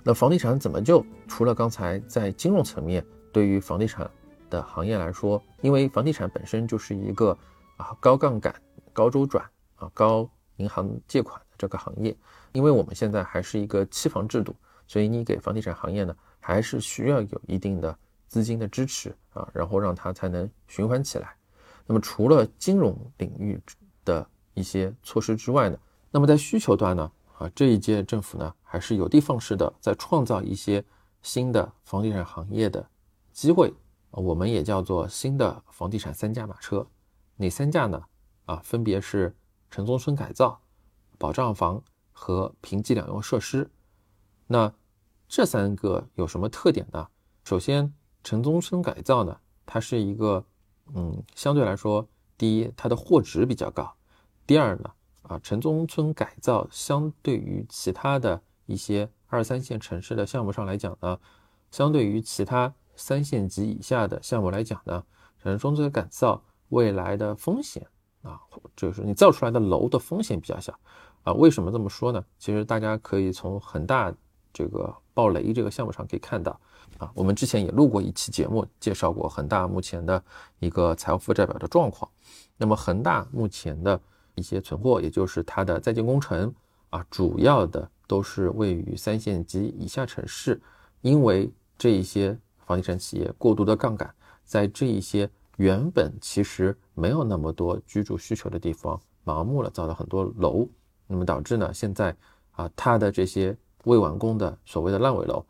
[0.06, 4.10] 那房地产怎么就除了刚才在金融层面对于房地产
[4.50, 7.38] 的行业来说因为房地产本身就是一个
[7.84, 8.56] 啊高杠杆、
[8.94, 9.44] 高周转
[9.76, 12.16] 啊高银行借款的这个行业，
[12.54, 14.56] 因为我们现在还是一个期房制度，
[14.88, 17.98] 所以你给房地产行业呢还是需要有一定的
[18.30, 21.36] 资金的支持啊，然后让它才能循环起来。
[21.86, 23.62] 那么除了金融领域
[24.06, 25.78] 的一些措施之外呢，
[26.10, 27.12] 那么在需求端呢？
[27.40, 30.82] 啊，这一届政府呢，还是有的放矢的，在创造一些
[31.22, 32.88] 新的房地产行业的
[33.34, 33.74] 机会
[34.12, 36.86] 啊，我们也叫做新的房地产三驾马车。
[37.44, 38.06] 哪三驾呢？
[38.46, 39.36] 啊，分别是
[39.70, 40.62] 城中村改造、
[41.18, 43.70] 保障房和平级两用设施。
[44.48, 44.74] 那
[45.28, 47.10] 这三个有什么特点呢？
[47.44, 50.46] 首先，城中村改造呢，它是一个，
[50.96, 53.94] 嗯，相对来说，第一，它的货值比较高；
[54.48, 54.90] 第二呢。
[55.24, 61.18] 啊，城中村改造相对于其他的一些二三线城市的项目上来讲呢，
[61.72, 65.06] 相对于其他三线及以下的项目来讲呢，
[65.42, 67.86] 城中村改造未来的风险
[68.22, 68.40] 啊，
[68.76, 70.78] 就是你造出来的楼的风险比较小
[71.24, 71.32] 啊。
[71.34, 72.24] 为什么这么说呢？
[72.38, 74.14] 其实大家可以从恒大
[74.52, 76.60] 这个暴雷这个项目上可以看到
[76.98, 80.24] 啊，我们之前也录过一期节目，介绍过恒大目前的
[80.60, 82.10] 一个财务负债表的状况。
[82.58, 84.00] 那么恒大目前的。
[84.36, 86.52] 一些存货，也就是它的在建工程
[86.90, 90.60] 啊，主要的都是位于三线及以下城市，
[91.02, 94.12] 因为这一些房地产企业过度的杠杆，
[94.44, 100.68] 在这一些原本其实没有那么多居住需求的地方，盲目了造了很多楼，
[101.08, 102.16] 那么导致呢，现在
[102.52, 105.46] 啊，它的这些未完工的所谓的烂尾楼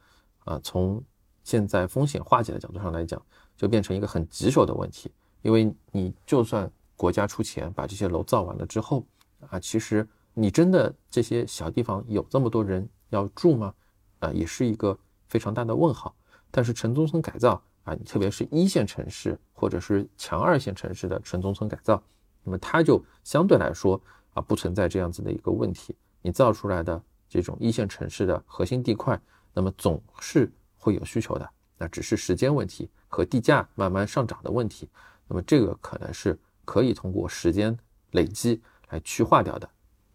[0.45, 1.01] 啊，从
[1.43, 3.21] 现在风险化解的角度上来讲，
[3.55, 5.11] 就变成一个很棘手的问题，
[5.41, 9.05] 因为你就算国家出钱把这些楼造完了之后，
[9.49, 13.73] 啊，其实你真的这些小地方有这么多人要住吗？
[14.19, 16.13] 啊，也是一个非常大的问号。
[16.49, 22.03] 但是城中村改造啊，你特别是一线城市或者是强二线城市的城中村改造，
[22.43, 23.97] 那么它就相对来说
[24.33, 25.95] 啊，不存在这样子的一个问题。
[26.21, 29.17] 你造出来的这种一线城市的核心地块，
[29.53, 34.89] 那么总是会有需求的，那只是时间问题和地价慢慢上涨的问题。
[35.29, 36.37] 那么这个可能是。
[36.65, 37.77] 可以通过时间
[38.11, 39.69] 累积来去化掉的。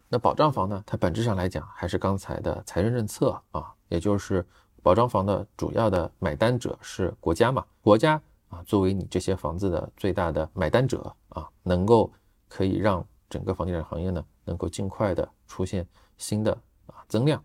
[0.07, 0.83] 那保障房呢？
[0.83, 4.43] 它本质上来讲还是刚才的财政政策啊，也就是
[4.81, 7.63] 保障房的主要的买单者是国家嘛？
[7.81, 12.11] 国家啊，作为你这些房子的最大的买单者啊，能够
[12.47, 16.51] 可以让整个房地产行业呢能够尽快的出现新的
[16.87, 17.43] 啊增量，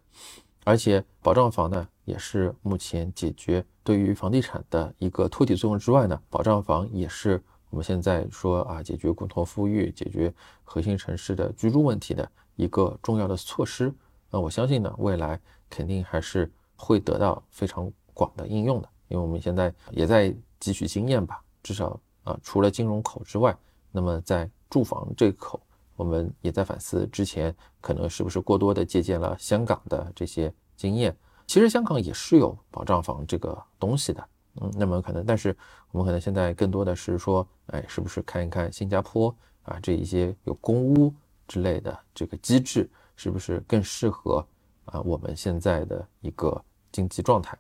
[0.65, 7.43] 而且保障房呢也是目前解决对于房地产的一个托底作用之外呢，保障房也是。
[7.71, 13.93] 我们现在说啊，解决共同富裕、解决核心城市的居住问题的一个重要的措施。
[14.31, 18.89] 那我相信呢，未来肯定还是会得到非常广的应用的。
[19.09, 20.33] 因为我们现在也在
[20.65, 23.55] 汲取经验吧，至少啊，除了金融口之外，
[23.93, 25.61] 那么在住房这口，
[25.95, 31.15] 我们也在反思之前可能是不是过多的借鉴了香港的这些经验。
[31.47, 34.27] 其实香港也是有保障房这个东西的。
[34.63, 35.55] 嗯，那么可能，但是
[35.91, 41.13] 我们可能现在更多的是说，哎，是不是看一看新加坡啊这一些有公屋
[41.47, 44.47] 之类的这个机制，是不是更适合
[44.87, 47.59] 啊我们现在的一个经济状态？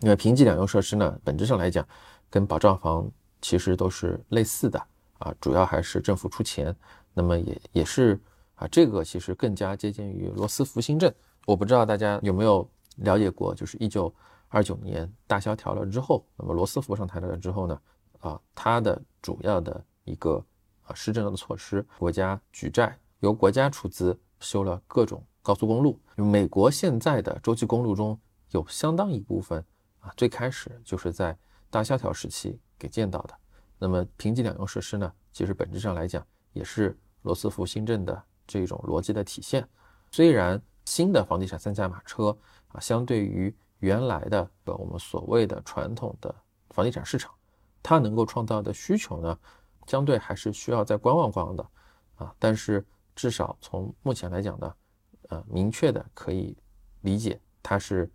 [0.00, 1.86] 因为平级两用设施呢，本质上来讲，
[2.28, 3.10] 跟保障房
[3.40, 4.78] 其实都是类似的
[5.18, 6.74] 啊，主要还是政府出钱，
[7.14, 8.20] 那么也也是
[8.54, 11.12] 啊，这个其实更加接近于罗斯福新政。
[11.46, 14.12] 我不知道大家有没有了解过，就是一九。
[14.52, 17.80] 二九年大萧条了之后，那么罗斯福上台了之后呢，
[18.18, 20.44] 啊，他的主要的一个
[20.82, 25.96] 啊施政的措施，国家举债，由国家出资修了各种高速公路。
[26.16, 28.18] 美国现在的洲际公路中
[28.50, 29.64] 有相当一部分
[30.00, 31.36] 啊，最开始就是在
[31.70, 33.34] 大萧条时期给建到的。
[33.78, 39.66] 那么平级两用设施呢，其实本质上来讲也是罗斯福新政的这种逻辑的体现。
[40.10, 42.36] 虽然新的房地产三驾马车
[42.68, 46.34] 啊，相对于原来的呃我们所谓的传统的
[46.70, 47.32] 房地产市场，
[47.82, 49.38] 它能够创造的需求呢，
[49.86, 51.66] 相对还是需要再观望观望的
[52.16, 52.34] 啊。
[52.38, 52.84] 但是
[53.14, 54.74] 至少从目前来讲呢，
[55.28, 56.56] 呃，明确的可以
[57.02, 58.10] 理解，它是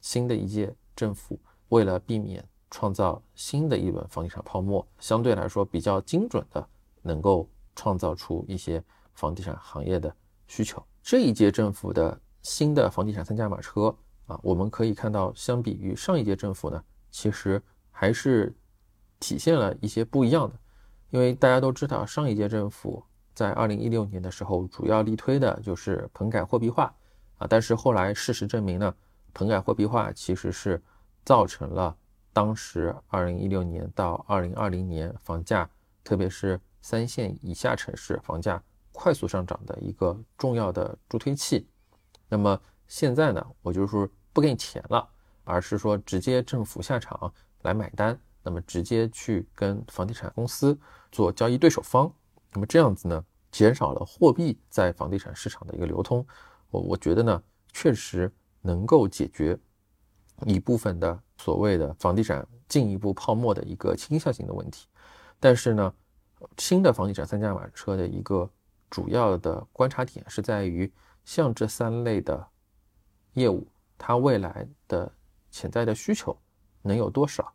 [0.00, 6.66] 新的一届政府为了避免创造新的一轮房地产泡沫，相对来说比较精准的
[7.02, 8.82] 能够创造出一些
[9.14, 10.14] 房地产行业的
[10.46, 10.84] 需求。
[11.02, 13.94] 这一届政府的新的房地产三驾马车。
[14.26, 18.56] 啊，我们可以看到，相比于上一届政府呢，其实还是
[19.20, 20.56] 体现了一些不一样的。
[21.10, 23.04] 因为大家都知道，上一届政府
[23.34, 26.84] 在二零一六年的时候，主要力推的就是棚改货币化
[27.36, 27.46] 啊。
[27.46, 28.94] 但是后来事实证明呢，
[29.34, 30.80] 棚改货币化其实是
[31.24, 31.94] 造成了
[32.32, 35.68] 当时二零一六年到二零二零年房价，
[36.02, 41.68] 特别是三线以下城市房价快速上涨的一个重要的助推器。
[42.28, 45.06] 那么现在呢，我就是不给你钱了，
[45.42, 50.78] 而是说直接政府下场来买单，那么直接去跟房地产公司
[51.10, 52.12] 做交易对手方。
[52.52, 56.24] 那么这样子呢，减少了货币在房地产市场的一个流通。
[56.70, 57.42] 我我觉得呢，
[57.72, 58.32] 确实。
[58.66, 59.58] 能够解决
[60.46, 64.88] 一部分的所谓的房地产进一步泡沫的一个倾向性的问题，
[65.38, 65.94] 但是呢，
[66.56, 68.50] 新的房地产三驾马车的一个
[68.88, 70.90] 主要的观察点是在于，
[71.26, 72.48] 像这三类的
[73.34, 75.12] 业务，它未来的
[75.50, 76.34] 潜在的需求
[76.80, 77.52] 能有多少？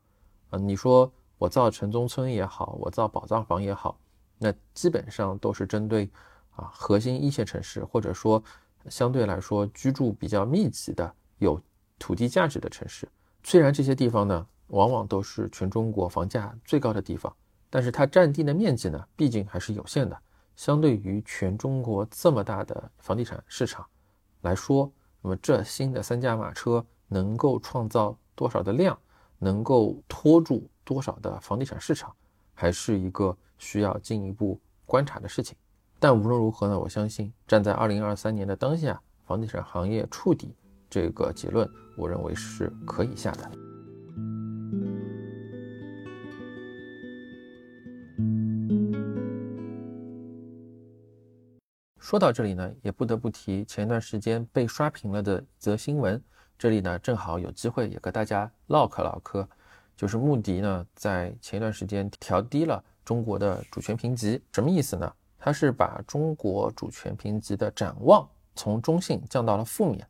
[0.51, 3.99] 啊，你说我造城中村也好，我造保障房也好，
[4.37, 6.07] 那基本上都是针对
[6.51, 8.43] 啊核心一线城市，或者说。
[8.87, 11.61] 相对来说，居住比较密集的、有
[11.97, 13.07] 土地价值的城市，
[13.43, 17.35] 虽然这些地方呢，往往都是全中国房价最高的地方，
[17.69, 20.17] 但是它占地的面积呢，毕竟还是有限的。
[20.55, 23.85] 相对于全中国这么大的房地产市场
[24.41, 28.97] 来说，那么这新的三驾马车能够创造多少的量，
[29.37, 32.13] 能够拖住多少的房地产市场，
[32.53, 35.55] 还是一个需要进一步观察的事情。
[36.01, 40.55] 但无论如何呢，我相信站在二零二三年的当下，房地产行业触底
[40.89, 43.51] 这个结论，我认为是可以下的。
[51.97, 56.19] 说到这里呢，也不得不提前一段时间被刷屏了的一则新闻，
[56.57, 59.45] 这里呢正好有机会也和大家唠嗑唠嗑，
[59.97, 65.13] 就是穆迪呢在前一段时间调低了中国的主权评级，什么意思呢？
[65.39, 70.05] 它是把中国主权评级的展望从中性降到了负面。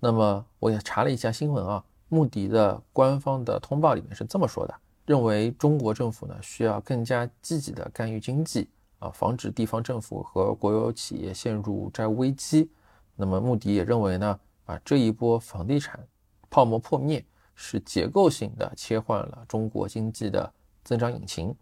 [0.00, 4.74] 那么我也查了一下新闻啊，穆迪的官方的通报里面是这么说的：
[5.06, 8.68] 认为中国政府呢需要更加积极的干预经济
[8.98, 12.68] 啊，防止地方政府和国有企业陷入债务危机。
[13.14, 16.04] 那么穆迪也认为呢，啊这一波房地产
[16.50, 21.54] 泡沫破灭是结构性的切换了中国经济的增长引擎。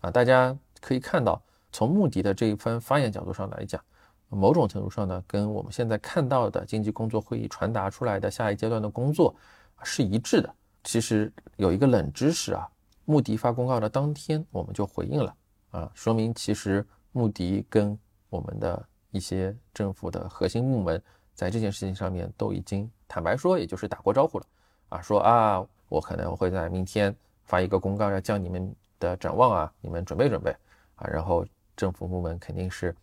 [0.00, 1.40] 啊，大家可以看到。
[1.72, 3.82] 从穆迪的这一番发言角度上来讲，
[4.28, 9.34] 某种程度上呢，跟我们现在看到的经济工作会议传达出来的下一阶段的工作
[9.82, 10.54] 是一致的。
[10.84, 12.68] 其实有一个冷知识啊，
[13.06, 15.34] 穆迪发公告的当天我们就回应了
[15.70, 21.02] 啊，说明其实穆迪跟我们的一些政府的核心部门
[21.34, 24.46] 在这件事情上面都已经坦白说，也就是打过招呼了
[24.90, 30.50] 啊，说啊，我可能会在明天发一个公告要叫你们的展望啊，你们准备准备
[30.96, 31.46] 啊，然后。
[31.76, 32.94] 政府部门肯定是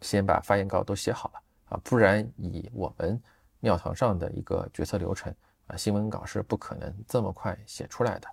[0.00, 3.20] 先把发言稿都写好了啊，不然以我们
[3.60, 5.34] 庙堂上的一个决策流程
[5.66, 8.28] 啊，新闻稿是不可能这么快写出来的。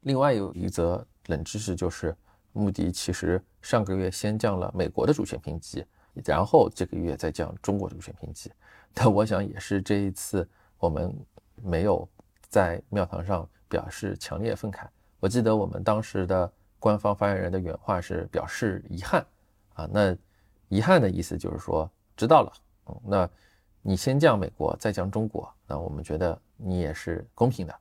[0.00, 2.14] 另外有一则冷知识就是，
[2.52, 5.84] 穆迪其实上个月先降了美国的主权评级，
[6.24, 8.52] 然后这个月再降中国的主权评级。
[8.94, 10.48] 但我想也是这一次
[10.78, 11.14] 我们
[11.56, 12.08] 没有
[12.48, 14.86] 在庙堂上表示强烈愤慨。
[15.20, 16.52] 我记得我们当时的。
[16.82, 19.24] 官方发言人的原话是表示遗憾
[19.74, 20.16] 啊，那
[20.68, 22.52] 遗憾的意思就是说知道了，
[22.86, 23.30] 嗯，那
[23.82, 27.80] 你先降美国，再降中国，那我们觉得你也是公平的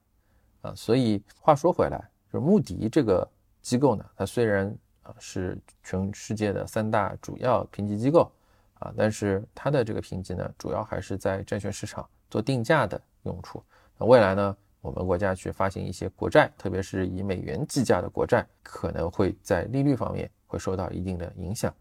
[0.62, 0.76] 啊。
[0.76, 1.98] 所以话说回来，
[2.32, 3.28] 就是穆迪这个
[3.64, 8.32] 机构呢，它虽然啊是全世界的三大主要评级机构
[8.76, 13.64] 啊，但是它的这个评级呢，主要还是在债券市场做定价的用处。
[13.98, 14.56] 那未来呢？
[14.82, 21.74] 我们国家去发行一些国债，特别是以美元计价的国债，可能会在利率方面会受到一定的影响。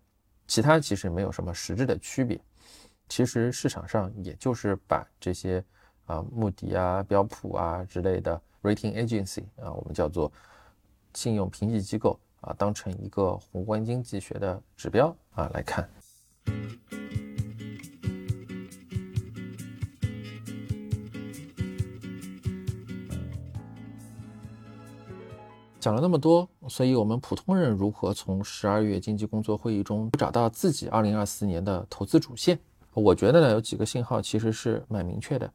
[0.46, 2.40] 其他其实没有什么实质的区别。
[3.08, 5.64] 其实市场上也就是把这些
[6.04, 10.30] 啊穆迪啊、标普啊之类的 rating agency 啊，我们叫做
[11.14, 15.88] 信用评级机构啊，当成一个宏观经济学的指标啊来看。
[25.80, 32.58] 讲了那么多，所以我们普通人如何从十二月经济工作会议中找到自己二零二四年的投资主线？
[32.92, 35.50] 我觉得呢，有几个信号其实是蛮明确的。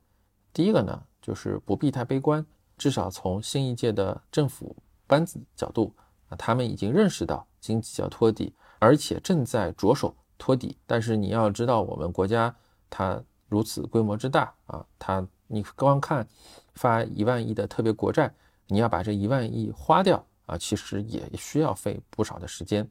[0.51, 2.43] 第一个呢，就是不必太悲观，
[2.75, 5.93] 至少从新一届的政府班子角度
[6.29, 10.75] 啊，他们已经认识到经济要托底，而且正在着手托底。
[10.87, 12.55] 但是你要知道，我们国家
[12.89, 16.27] 它如此规模之大啊，它你光看
[16.73, 18.33] 发一万亿的特别国债。
[18.67, 22.89] 你要把这一万亿花掉啊，其实也需要费不少的时间。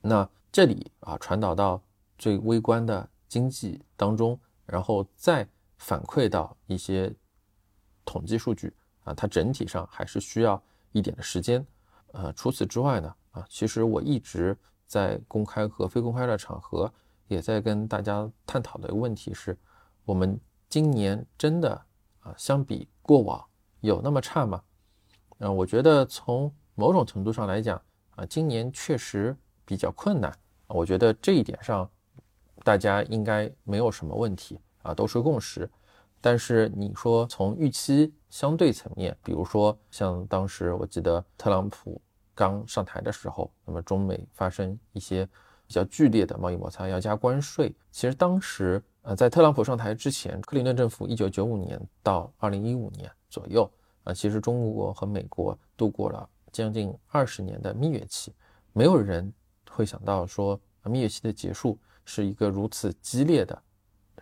[0.00, 1.82] 那这里啊，传导到
[2.18, 5.46] 最微观的经济当中，然后再
[5.78, 7.12] 反馈到一些
[8.04, 8.72] 统计数据
[9.04, 10.62] 啊，它整体上还是需要
[10.92, 11.66] 一点的时间。
[12.12, 14.56] 呃，除此之外呢，啊，其实我一直
[14.86, 16.90] 在公开和非公开的场合
[17.28, 19.58] 也在跟大家探讨的一个问题是，
[20.04, 21.70] 我们今年真的
[22.20, 23.45] 啊，相比过往
[23.80, 24.62] 有那么差吗？
[25.38, 27.80] 嗯，我觉得从某种程度上来讲
[28.16, 30.32] 啊，今年确实比较困难。
[30.68, 31.88] 我觉得这一点上，
[32.64, 35.68] 大家应该没有什么问题啊，都是共识。
[36.20, 42.00] 但是你说从预期相对层面，比如说像当时我记得特朗普
[42.34, 45.24] 刚上台的时候，那么中美发生一些
[45.66, 47.72] 比较剧烈的贸易摩擦，要加关税。
[47.92, 53.70] 其实当时呃，在特朗普上台之前，克林顿政府一九九五年到二零一五年左右
[54.04, 58.32] 啊，其实中国和美国度过了将近二十年的蜜月期，
[58.72, 59.32] 没有人。
[59.68, 63.62] 会想到说蜜月期的结束是一个如此激烈的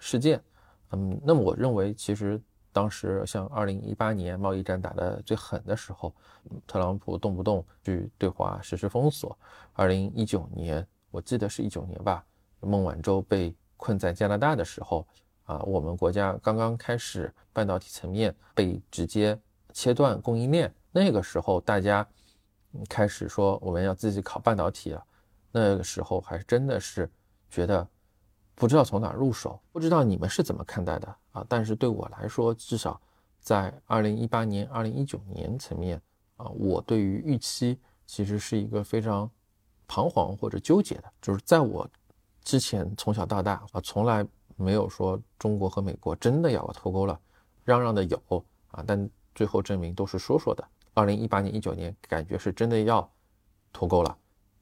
[0.00, 0.42] 事件，
[0.90, 2.42] 嗯，那么我认为其实
[2.72, 6.12] 当时像二零一八年贸易战打得最狠的时候，
[6.66, 9.38] 特朗普动不动去对华实施封锁。
[9.74, 12.26] 二零一九年，我记得是一九年吧，
[12.58, 15.06] 孟晚舟被困在加拿大的时候，
[15.44, 19.38] 啊，我们国家刚刚开始半导体层面被直接
[19.72, 22.06] 切断供应链，那个时候大家
[22.88, 25.04] 开始说我们要自己考半导体了。
[25.52, 27.08] 那个时候还真的是
[27.48, 27.86] 觉得
[28.56, 31.46] 不知道从哪入手，不知道你们是怎么看待的啊？
[31.48, 33.00] 但是对我来说，至少
[33.38, 36.00] 在二零一八年、二零一九年层面
[36.36, 39.30] 啊，我对于预期其实是一个非常
[39.86, 41.04] 彷徨或者纠结的。
[41.22, 41.88] 就是在我
[42.42, 44.26] 之前从小到大啊，从来
[44.56, 47.20] 没有说中国和美国真的要脱钩了，
[47.64, 50.66] 嚷嚷的有啊，但最后证明都是说说的。
[50.94, 53.10] 二零一八年、一九年感觉是真的要
[53.72, 54.16] 脱钩了，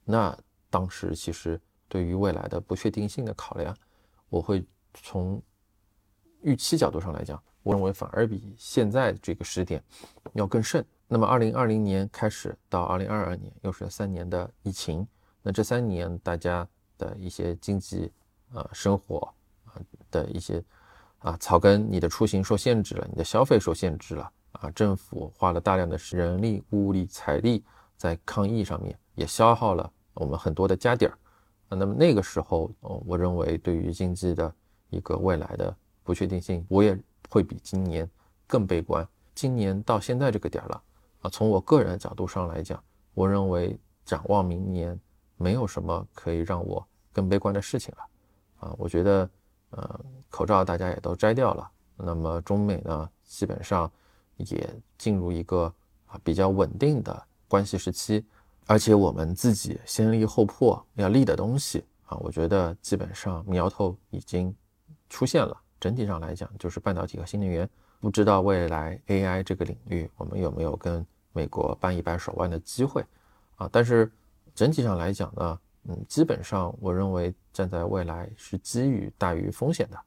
[0.05, 0.39] 那。
[0.73, 3.77] 当时其实对于未来的不确定性的考量，
[4.31, 4.65] 我会
[4.95, 5.39] 从
[6.41, 9.85] 预期角度上来讲，我认为反而比现在这个时点
[10.33, 10.83] 要更甚。
[11.07, 15.07] 那么，二零二零年开始到二零二二年又是三年的疫情，
[15.43, 16.67] 那这三年大家
[16.97, 18.11] 的一些经济
[18.55, 19.31] 啊、生活
[20.11, 20.63] 的一些
[21.19, 27.65] 啊草根，你的出行受限制了，你的消费受限制了啊，政府花了大量的人力、物力、财力
[27.97, 29.91] 在抗疫上面，也消耗了。
[30.15, 31.19] 我们很多的家底儿，
[31.69, 34.55] 啊，那么那个时候，我认为对于经济的
[34.91, 36.99] 一个未来的不确定性，我也
[37.31, 38.09] 会比今年
[38.47, 39.07] 更悲观。
[39.35, 40.83] 今年到现在这个点儿了，
[41.23, 42.83] 啊，从我个人的角度上来讲，
[43.15, 45.01] 我认为展望明年，
[45.39, 49.29] 没有什么可以让我更悲观的事情了，啊，我觉得，
[49.73, 50.01] 呃，
[50.31, 53.91] 口罩大家也都摘掉了，那么中美呢，基本上
[54.37, 55.73] 也进入一个
[56.07, 58.25] 啊比较稳定的关系时期。
[58.67, 64.55] 而且我们自己先立后破要立的东西啊，我觉得基本上苗头已经
[65.11, 65.57] 出现了。
[65.81, 67.69] 整体上来讲，就是半导体和新能源。
[68.01, 73.05] 不知道未来 AI 这个领域，我们有没有跟美国掰一掰手腕的机会
[73.57, 73.69] 啊？
[73.73, 74.11] 但是
[74.55, 75.59] 整体上来讲呢，
[75.89, 79.99] 嗯，基本上我认为站在未来是机遇大于风险的。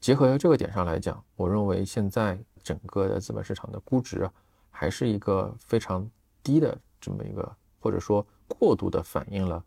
[0.00, 4.28] 结合这个点上来讲，我认为现在整个的资本市场的估值
[4.70, 6.08] 还是一个非常
[6.42, 7.56] 低的这么一个。
[7.80, 9.64] 或者说过度的反映了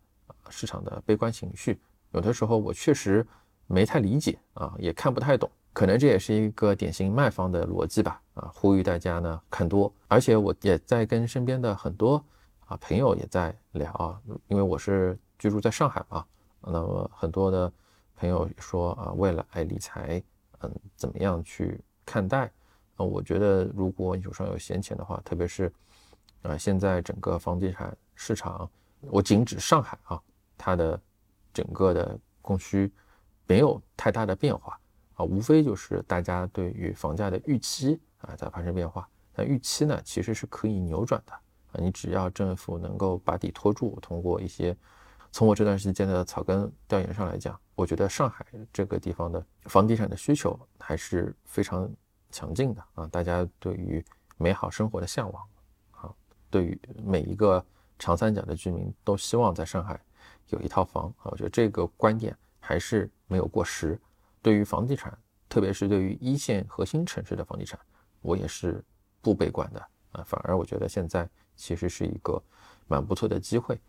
[0.50, 3.26] 市场的悲观情绪，有的时候我确实
[3.66, 12.22] 没太理解啊，也看不太懂，可能这也是一个典型卖方的逻辑吧啊，呼吁大家呢看多，而且我也在跟身边的很多
[12.66, 16.24] 啊朋友也在聊啊，因为我是居住在上海嘛，
[16.60, 17.72] 那么很多的
[18.14, 20.22] 朋友说啊，未来理财
[20.60, 22.44] 嗯怎么样去看待？
[22.94, 25.72] 啊，我觉得如果你手上有闲钱的话，特别是
[26.42, 27.96] 啊现在整个房地产。
[28.14, 28.70] 市场，
[29.00, 30.22] 我仅指上海啊，
[30.56, 31.00] 它的
[31.52, 32.92] 整个的供需
[33.48, 34.78] 没有太大的变化
[35.14, 39.08] 啊，无非就是大家对于房价的预期啊在发生变化。
[39.32, 44.76] 但预期呢，其实是可以扭转的啊，你只要政府能够把底托住，通过一些
[45.32, 51.90] 从我这段时间的草根调研上来讲，我觉得上海这个地方的房地产的需求还是非常
[52.30, 54.04] 强劲的啊，大家对于
[54.36, 55.44] 美好生活的向往
[55.90, 56.14] 啊，
[56.48, 57.64] 对于每一个。
[57.98, 60.00] 长三角的居民都希望在上海
[60.48, 63.96] 有一套房啊，我觉得这个观点还是没有过时。
[64.40, 65.16] 对于房地产，
[65.48, 67.78] 特别是对于一线核心城市的房地产，
[68.20, 68.82] 我也是
[69.20, 69.80] 不悲观的
[70.10, 70.24] 啊。
[70.26, 72.42] 反而我觉得现在其实是一个
[72.88, 73.80] 蛮不错的机会。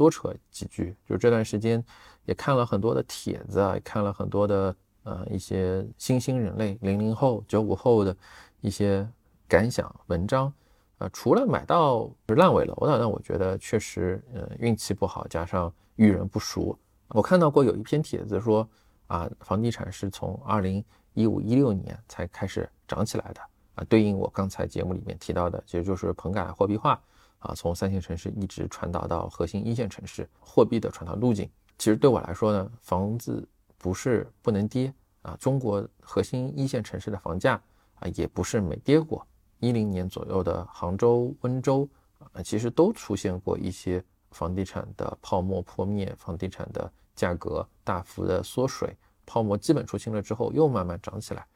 [0.00, 1.84] 多扯几句，就这段时间
[2.24, 8.16] 也看了很多的帖子啊，也看了很多的呃一些新兴人类零零后、九五后的
[8.62, 9.06] 一些
[9.46, 10.50] 感想文章。
[10.96, 16.78] 啊，除了买到是烂尾楼的，那我觉得确实，呃，运气不好，加上遇人不熟。
[17.08, 18.66] 我看到过有一篇帖子说，
[19.06, 20.82] 啊，房地产是从二零
[21.12, 23.40] 一五一六年才开始涨起来的
[23.74, 26.98] 啊，对应我刚才节目里面提到的，其实就是棚改货币化
[27.40, 31.50] 啊，从三线城市一直传导到核心一线城市，货币的传导路径。
[31.76, 37.60] 其实对我来说呢，房子不是不能跌啊，中国核心一线城市的房价
[37.94, 39.26] 啊也不是没跌过。
[39.58, 41.88] 一零年左右的杭州、温州
[42.32, 51.46] 啊，其实都出现过一些房地产的泡沫破灭，房地产的价格大幅的缩水，泡沫基本出清了之后又慢慢涨起来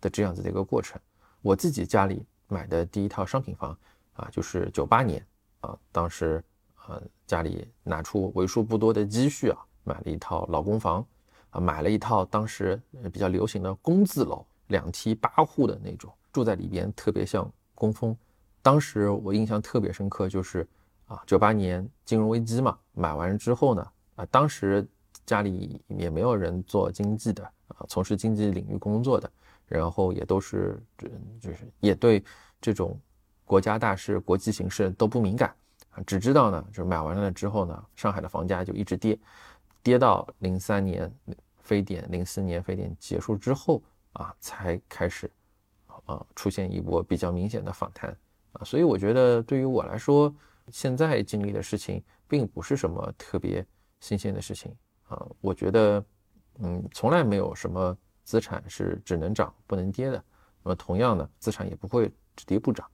[0.00, 1.00] 的这样子的一个过程。
[1.42, 3.78] 我自己家里买的第一套商品房
[4.14, 5.22] 啊，就是九八年
[5.64, 6.42] 啊，当时
[6.86, 9.58] 呃家里拿出为数不多的积蓄啊。
[9.86, 11.06] 买了一套老公房，
[11.50, 12.80] 啊，买了一套当时
[13.12, 18.16] 比较流行的工字楼，两梯八户的那种，住在里边特别像工蜂。
[18.62, 20.66] 当时我印象特别深刻，就是
[21.04, 23.86] 啊，九八年金融危机嘛，买完之后呢，
[24.16, 24.88] 啊，当时
[25.26, 29.30] 家里也没有人做经济的，啊，从事经济领域工作的，
[29.66, 30.82] 然后也都是，
[31.38, 32.24] 就是也对
[32.58, 32.98] 这种
[33.44, 35.54] 国家大事、国际形势都不敏感，
[35.90, 39.18] 啊，只知道呢，就是买完了之后呢，上海的房价就一直跌。
[39.82, 41.14] 跌到零三年
[41.58, 43.82] 非典，零四年非典结束之后
[44.14, 45.30] 啊，才开始
[46.06, 48.16] 啊出现一波比较明显的反弹
[48.52, 50.34] 啊，所以我觉得对于我来说，
[50.70, 53.62] 现在经历的事情并不是什么特别
[54.00, 54.74] 新鲜的事情
[55.06, 56.02] 啊，我觉得
[56.60, 60.24] 嗯，从来没有什么资产是只能涨不能跌的，
[60.62, 62.88] 那么同样呢，资产也不会只跌不涨，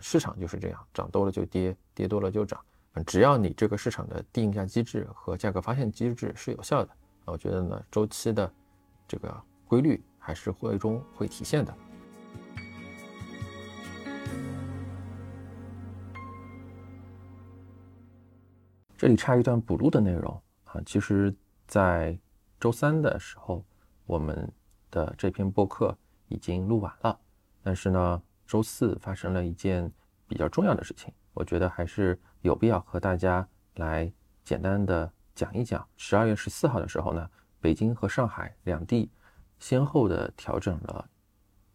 [0.00, 2.60] 市场就是这样，涨多了就跌，跌多了就涨。
[3.06, 6.90] 只要你这个市场的定价机制和价格发现机制是有效的，
[7.24, 8.52] 我觉得呢，周期的
[9.08, 11.74] 这个规律还是最终会体现的。
[18.96, 21.34] 这里插一段补录的内容啊，其实，
[21.66, 22.16] 在
[22.60, 23.64] 周三的时候，
[24.06, 24.48] 我们
[24.92, 25.96] 的这篇播客
[26.28, 27.18] 已经录完了，
[27.64, 28.22] 但是呢，
[28.52, 29.90] 周四发生了一件
[30.28, 32.20] 比较重要的事情，我觉得还是。
[32.42, 35.86] 有必要和大家来简单的讲一讲。
[35.96, 37.30] 十二月十四号的时候呢，
[37.60, 39.08] 北京和上海两地
[39.60, 41.08] 先后的调整了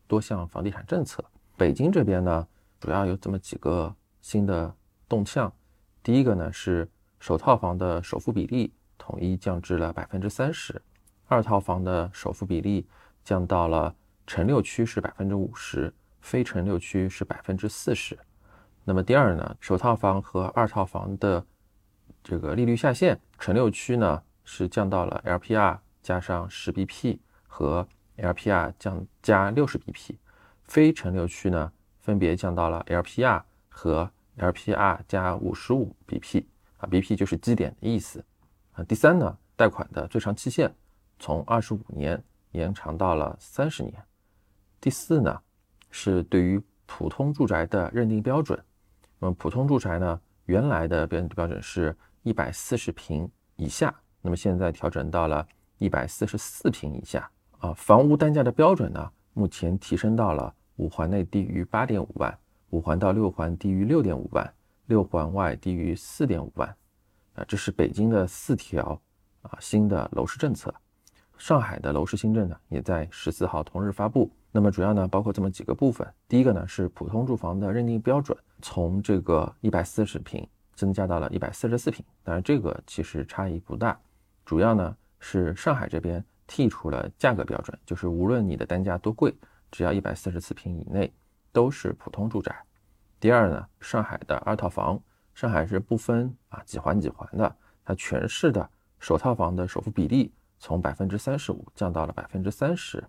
[0.08, 1.24] 多项房地产政策。
[1.56, 2.46] 北京这边呢，
[2.82, 4.76] 主要有这么几个新的
[5.08, 5.50] 动向。
[6.04, 6.86] 第一个呢是
[7.18, 10.82] 首套房的首付比例统一降至了百分之三十，
[11.28, 12.86] 二套房的首付比例
[13.24, 13.96] 降到了
[14.28, 15.94] 城六区是百分之五十，
[16.28, 18.20] 非城六区是百分之四十。
[18.84, 21.42] 那么第二呢，首套房和二套房的
[22.22, 30.18] 这个利率下限，城六区呢是降到了 LPR 加上十 BP 和 LPR 降加六十 BP，
[30.66, 31.72] 非城六区呢
[32.02, 36.44] 分别降到了 LPR 和 LPR 加五十五 BP
[36.76, 38.22] 啊，BP 就是基点的意思
[38.74, 38.84] 啊。
[38.84, 40.76] 第三呢，贷款的最长期限
[41.20, 42.22] 从二十五年
[42.52, 43.94] 延长到了三十年。
[44.82, 45.42] 第四呢，
[46.00, 48.64] 是对于普通住宅的认定标准。
[49.18, 53.92] 那么普通住宅呢，原来的标标准是一百四十平以下，
[54.22, 55.44] 那么现在调整到了
[55.80, 57.28] 一百四十四平以下
[57.58, 57.74] 啊。
[57.74, 62.38] 房屋单价的标准呢，目前提升到了五环内低于八点五万，
[62.70, 64.54] 五环到六环低于六点五万，
[64.86, 66.70] 六环外低于四点五万
[67.34, 67.44] 啊。
[67.48, 69.02] 这是北京的四条
[69.42, 70.72] 啊新的楼市政策。
[71.40, 74.32] 上海的楼市新政呢，也在十四号同日发布。
[74.58, 76.12] 那么主要呢，包括这么几个部分。
[76.28, 82.04] 第一个呢，是普通住房的认定标准，从这个一百四十平增加到了一百四十四平。
[82.24, 83.96] 当然，这个其实差异不大。
[84.44, 89.32] 主要呢，是上海这边剔除了价格标准，就是无论你的单价多贵，
[89.70, 91.14] 只要一百四十四平以内
[91.52, 92.60] 都是普通住宅。
[93.20, 95.00] 第二呢，上海的二套房，
[95.36, 97.56] 上海是不分啊几环几环的，
[97.86, 100.34] 它全市的首套房的首付比例。
[100.60, 103.04] 从百分之三十五降到了百分之三十，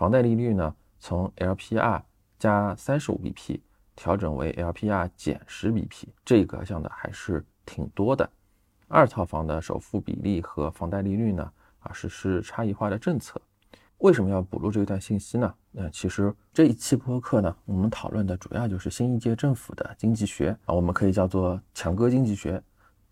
[0.00, 2.00] 房贷利率呢从 LPR
[2.38, 3.60] 加三十五 BP
[3.94, 8.26] 调整为 LPR 减十 BP，这个降的还是挺多的。
[8.88, 13.38] 二套房的首付比例和房贷利率呢啊实施差异化的政策。
[13.98, 15.54] 为什么要补录这一段信息呢？
[15.70, 22.62] 那其实这一期播客呢，我们讨论的主要就是新一届政府的经济学啊，我们可以叫做强哥经济学。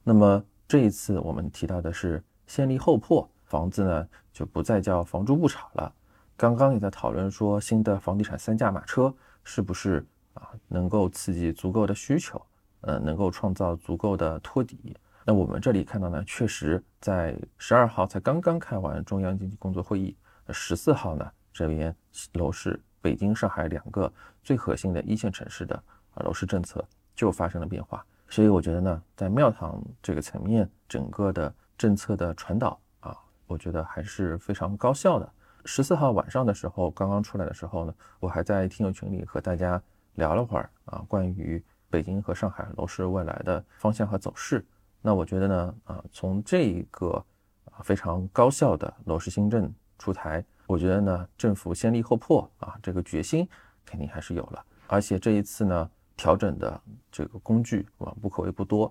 [0.03, 3.29] 那么这一次我们提到的是先立后破。
[3.45, 5.91] 房子呢就不再叫房住不炒了。
[6.39, 9.13] 刚刚也在讨论说，新的房地产三驾马车
[9.43, 12.41] 是不是啊能够刺激足够的需求，
[12.83, 14.97] 呃，能够创造足够的托底？
[15.25, 20.17] 那我们这里看到呢，确实在十二号才刚刚开完中央经济工作会议，
[20.51, 21.93] 十四号呢这边
[22.35, 24.11] 楼市北京、上海两个
[24.45, 25.83] 最核心的一线城市的
[26.25, 26.87] 楼市政策
[27.17, 28.07] 就发生了变化。
[28.29, 33.17] 所以我觉得呢，在庙堂这个层面，整个的政策的传导啊。
[33.49, 35.29] 我觉得还是非常高效的。
[35.71, 39.81] 十四号晚上的时候，刚刚出来的时候呢，我还在听友群里和大家
[40.15, 44.65] 聊了会儿啊，关于北京和上海楼市未来的方向和走势。
[45.03, 47.23] 那我觉得呢，啊，从这一个
[47.67, 53.47] 啊非常高效的楼市新政出台，我觉得呢，政府先立后破啊，这个决心
[53.85, 54.65] 肯定还是有了。
[54.87, 56.81] 而且这一次呢，调整的
[57.13, 58.91] 这个工具啊，不可谓不多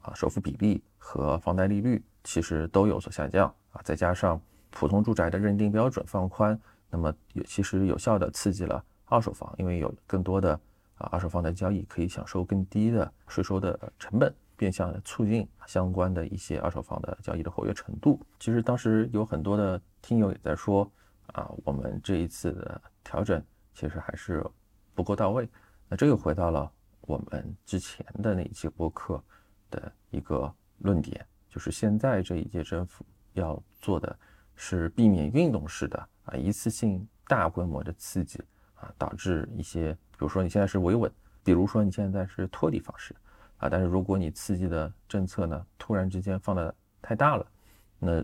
[0.00, 4.40] 啊，首付比例和房贷利率其实都有所下降啊，再加上
[4.74, 6.60] 普通住宅的认定标准放宽，
[6.90, 10.52] 那么也其实有效的刺激了二手房，因为有更多的
[10.96, 14.34] 啊二手房的交易可以享受更低的税收的成本。
[14.56, 18.20] 变相的促进相关的一些二手房的交易的活跃程度。
[18.38, 20.88] 其实当时有很多的听友也在说，
[21.32, 23.42] 啊，我们这一次的调整
[23.74, 24.46] 其实还是
[24.94, 25.48] 不够到位。
[25.88, 26.70] 那这又回到了
[27.00, 29.20] 我们之前的那一期播客
[29.72, 34.16] 的一个论点，就是现在这一届政府要做的
[34.56, 38.40] 是避免运动式的啊一次性大规模的刺激
[38.74, 41.10] 啊，导致一些，比如说你现在是维稳，
[41.42, 43.14] 比如说你现在是托底方式。
[43.58, 47.46] 啊，但是如果你刺激的政策呢，突然之间放的太大了，
[48.00, 48.22] 那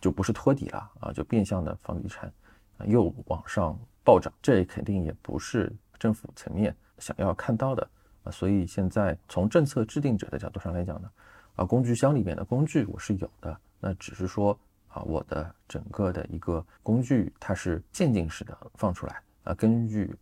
[0.00, 2.32] 就不是托底了啊，就变相的房地产
[2.78, 7.86] 啊又往上暴涨，这肯定也不是政府层面想要看到的
[8.22, 8.30] 啊。
[8.30, 11.10] 所以现在从政策制定者的角度上来讲呢，
[11.56, 14.58] 啊，工具箱里面的工具我是有的，那只是说
[15.04, 20.14] 我的整个的一个工具它是渐进式的放出来啊，根据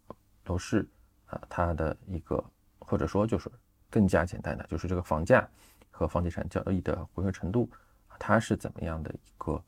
[0.47, 0.89] 楼市
[1.27, 2.45] 啊它的一个
[2.79, 3.51] 或者说就是。
[3.89, 5.49] 更加简单的就是这个房价
[5.91, 7.71] 和房地产交易的活跃程度，
[8.19, 9.65] 它是怎么样的一个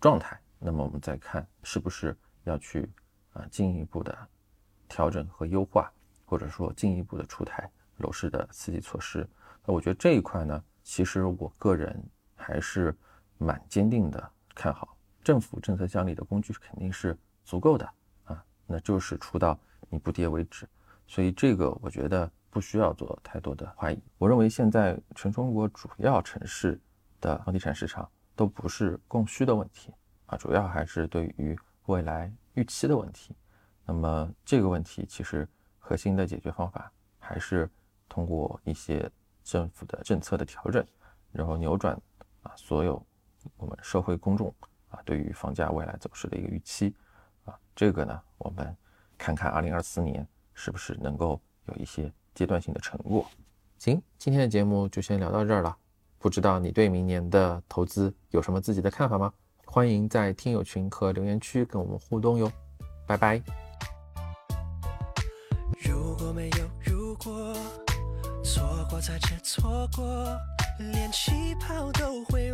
[0.00, 0.38] 状态？
[0.58, 2.90] 那么我们再看是不是要去
[3.32, 4.18] 啊进一步的
[4.88, 5.90] 调整和优化，
[6.26, 9.26] 或者说进一步的出台楼市的刺激措施。
[9.64, 12.94] 那我觉得这一块呢，其实我个人还是
[13.38, 17.88] 蛮坚定的看好，政府政策降力的工具肯定是足够的
[18.24, 20.68] 啊，那就是出到你不跌为止。
[21.06, 22.30] 所以这个我觉得。
[22.52, 23.98] 不需要做太多的怀疑。
[24.18, 26.78] 我认为现在全中国主要城市
[27.18, 29.90] 的房地产市场都不是供需的问题
[30.26, 33.34] 啊，主要还是对于未来预期的问题。
[33.86, 35.48] 那么这个问题其实
[35.78, 37.66] 核心的解决方法还是
[38.06, 39.10] 通过一些
[39.42, 40.86] 政府的政策的调整，
[41.32, 41.98] 然后扭转
[42.42, 43.02] 啊所有
[43.56, 44.54] 我们社会公众
[44.90, 46.94] 啊对于房价未来走势的一个预期
[47.44, 47.54] 啊。
[47.74, 48.76] 这个呢，我们
[49.16, 52.12] 看看二零二四年是不是能够有一些。
[52.34, 53.26] 阶段性的成果。
[53.76, 55.76] 行，今天的节目就先聊到这儿了。
[56.18, 59.30] 不知道你对明年的投资有什么自己的看法吗？
[59.66, 62.50] 欢迎在听友群和留言区跟我们互动哟。
[63.06, 63.42] 拜拜。
[65.84, 67.54] 如果没有如果，
[68.42, 70.26] 错过才知错过，
[70.78, 72.50] 连气泡都会，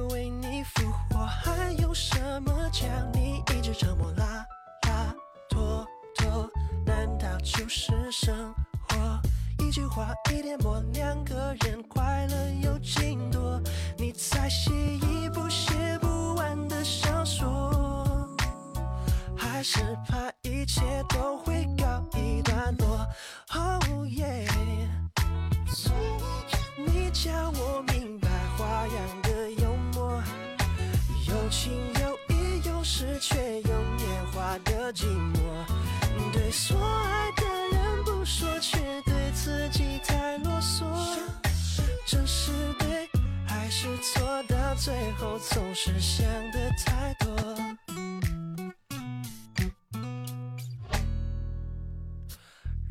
[1.28, 4.24] 还有什么将你一直沉默拉
[4.88, 5.14] 拉
[5.48, 6.50] 拖拖？
[6.86, 8.54] 难道就是生
[8.88, 9.20] 活？
[9.58, 13.60] 一句话，一点墨，两个人快乐有几多？
[13.98, 18.26] 你在写一部写不完的小说，
[19.36, 23.06] 还是怕一切都会告一段落
[23.54, 24.48] ？Oh yeah，
[26.76, 27.82] 你教我
[33.18, 35.38] 却有年华的寂寞，
[36.32, 37.42] 对所爱的
[37.72, 39.18] 人不说，却对。
[39.38, 40.84] 自己太啰嗦，
[42.04, 43.08] 这是对
[43.46, 44.42] 还是错？
[44.48, 47.28] 到最后总是想的太多。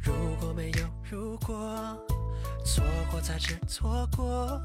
[0.02, 1.98] 如果没有如果，
[2.68, 4.62] 错过才知错过，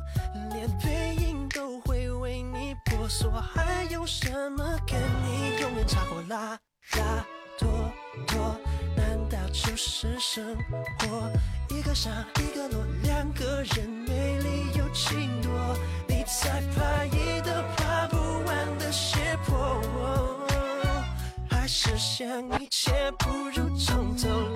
[0.51, 6.59] 连背影都会为你婆娑，还有什么跟你永远差过拉
[6.99, 7.25] 拉
[7.59, 7.69] 拖
[8.27, 8.59] 拖？
[9.55, 10.57] 就是生
[10.99, 11.31] 活，
[11.69, 15.53] 一个上一个落，两个人美丽又情多，
[16.09, 19.81] 你才怕一的爬不完的斜坡，
[21.51, 22.27] 还是想
[22.61, 24.52] 一切不如从头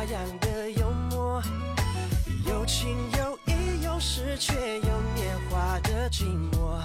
[0.00, 1.42] 花样的幽默，
[2.46, 6.80] 有情有义，有时却有年华的寂寞，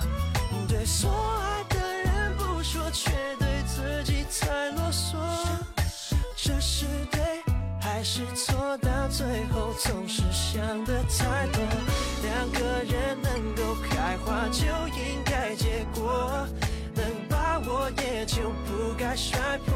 [0.67, 1.09] 对所
[1.39, 2.91] 爱的人不说。
[2.91, 5.15] 却对自己太啰嗦，
[6.35, 7.21] 这是对
[7.79, 8.77] 还是错？
[8.79, 11.61] 到最后总是想的太多。
[12.21, 16.45] 两个人能够开花就应该结果，
[16.93, 19.73] 能把握也就不该摔破。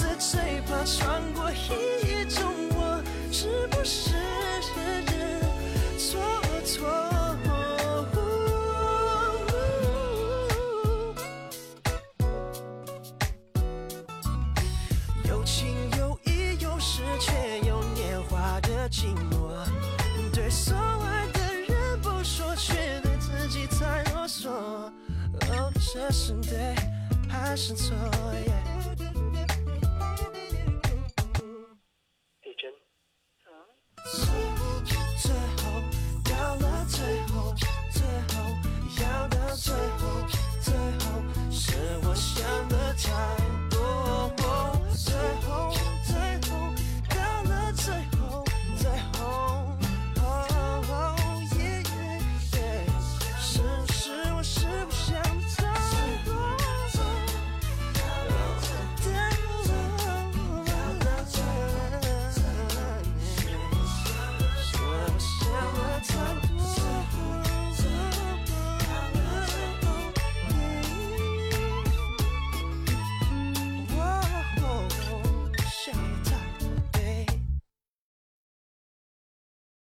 [0.00, 4.16] 在最怕穿过一种我，是不是
[5.98, 6.88] 错我错？
[15.28, 19.52] 有情有义，有时却有年华的寂寞。
[20.32, 24.48] 对所爱的人不说，却对自己太啰嗦。
[24.48, 26.74] 哦，这是对
[27.28, 27.94] 还是错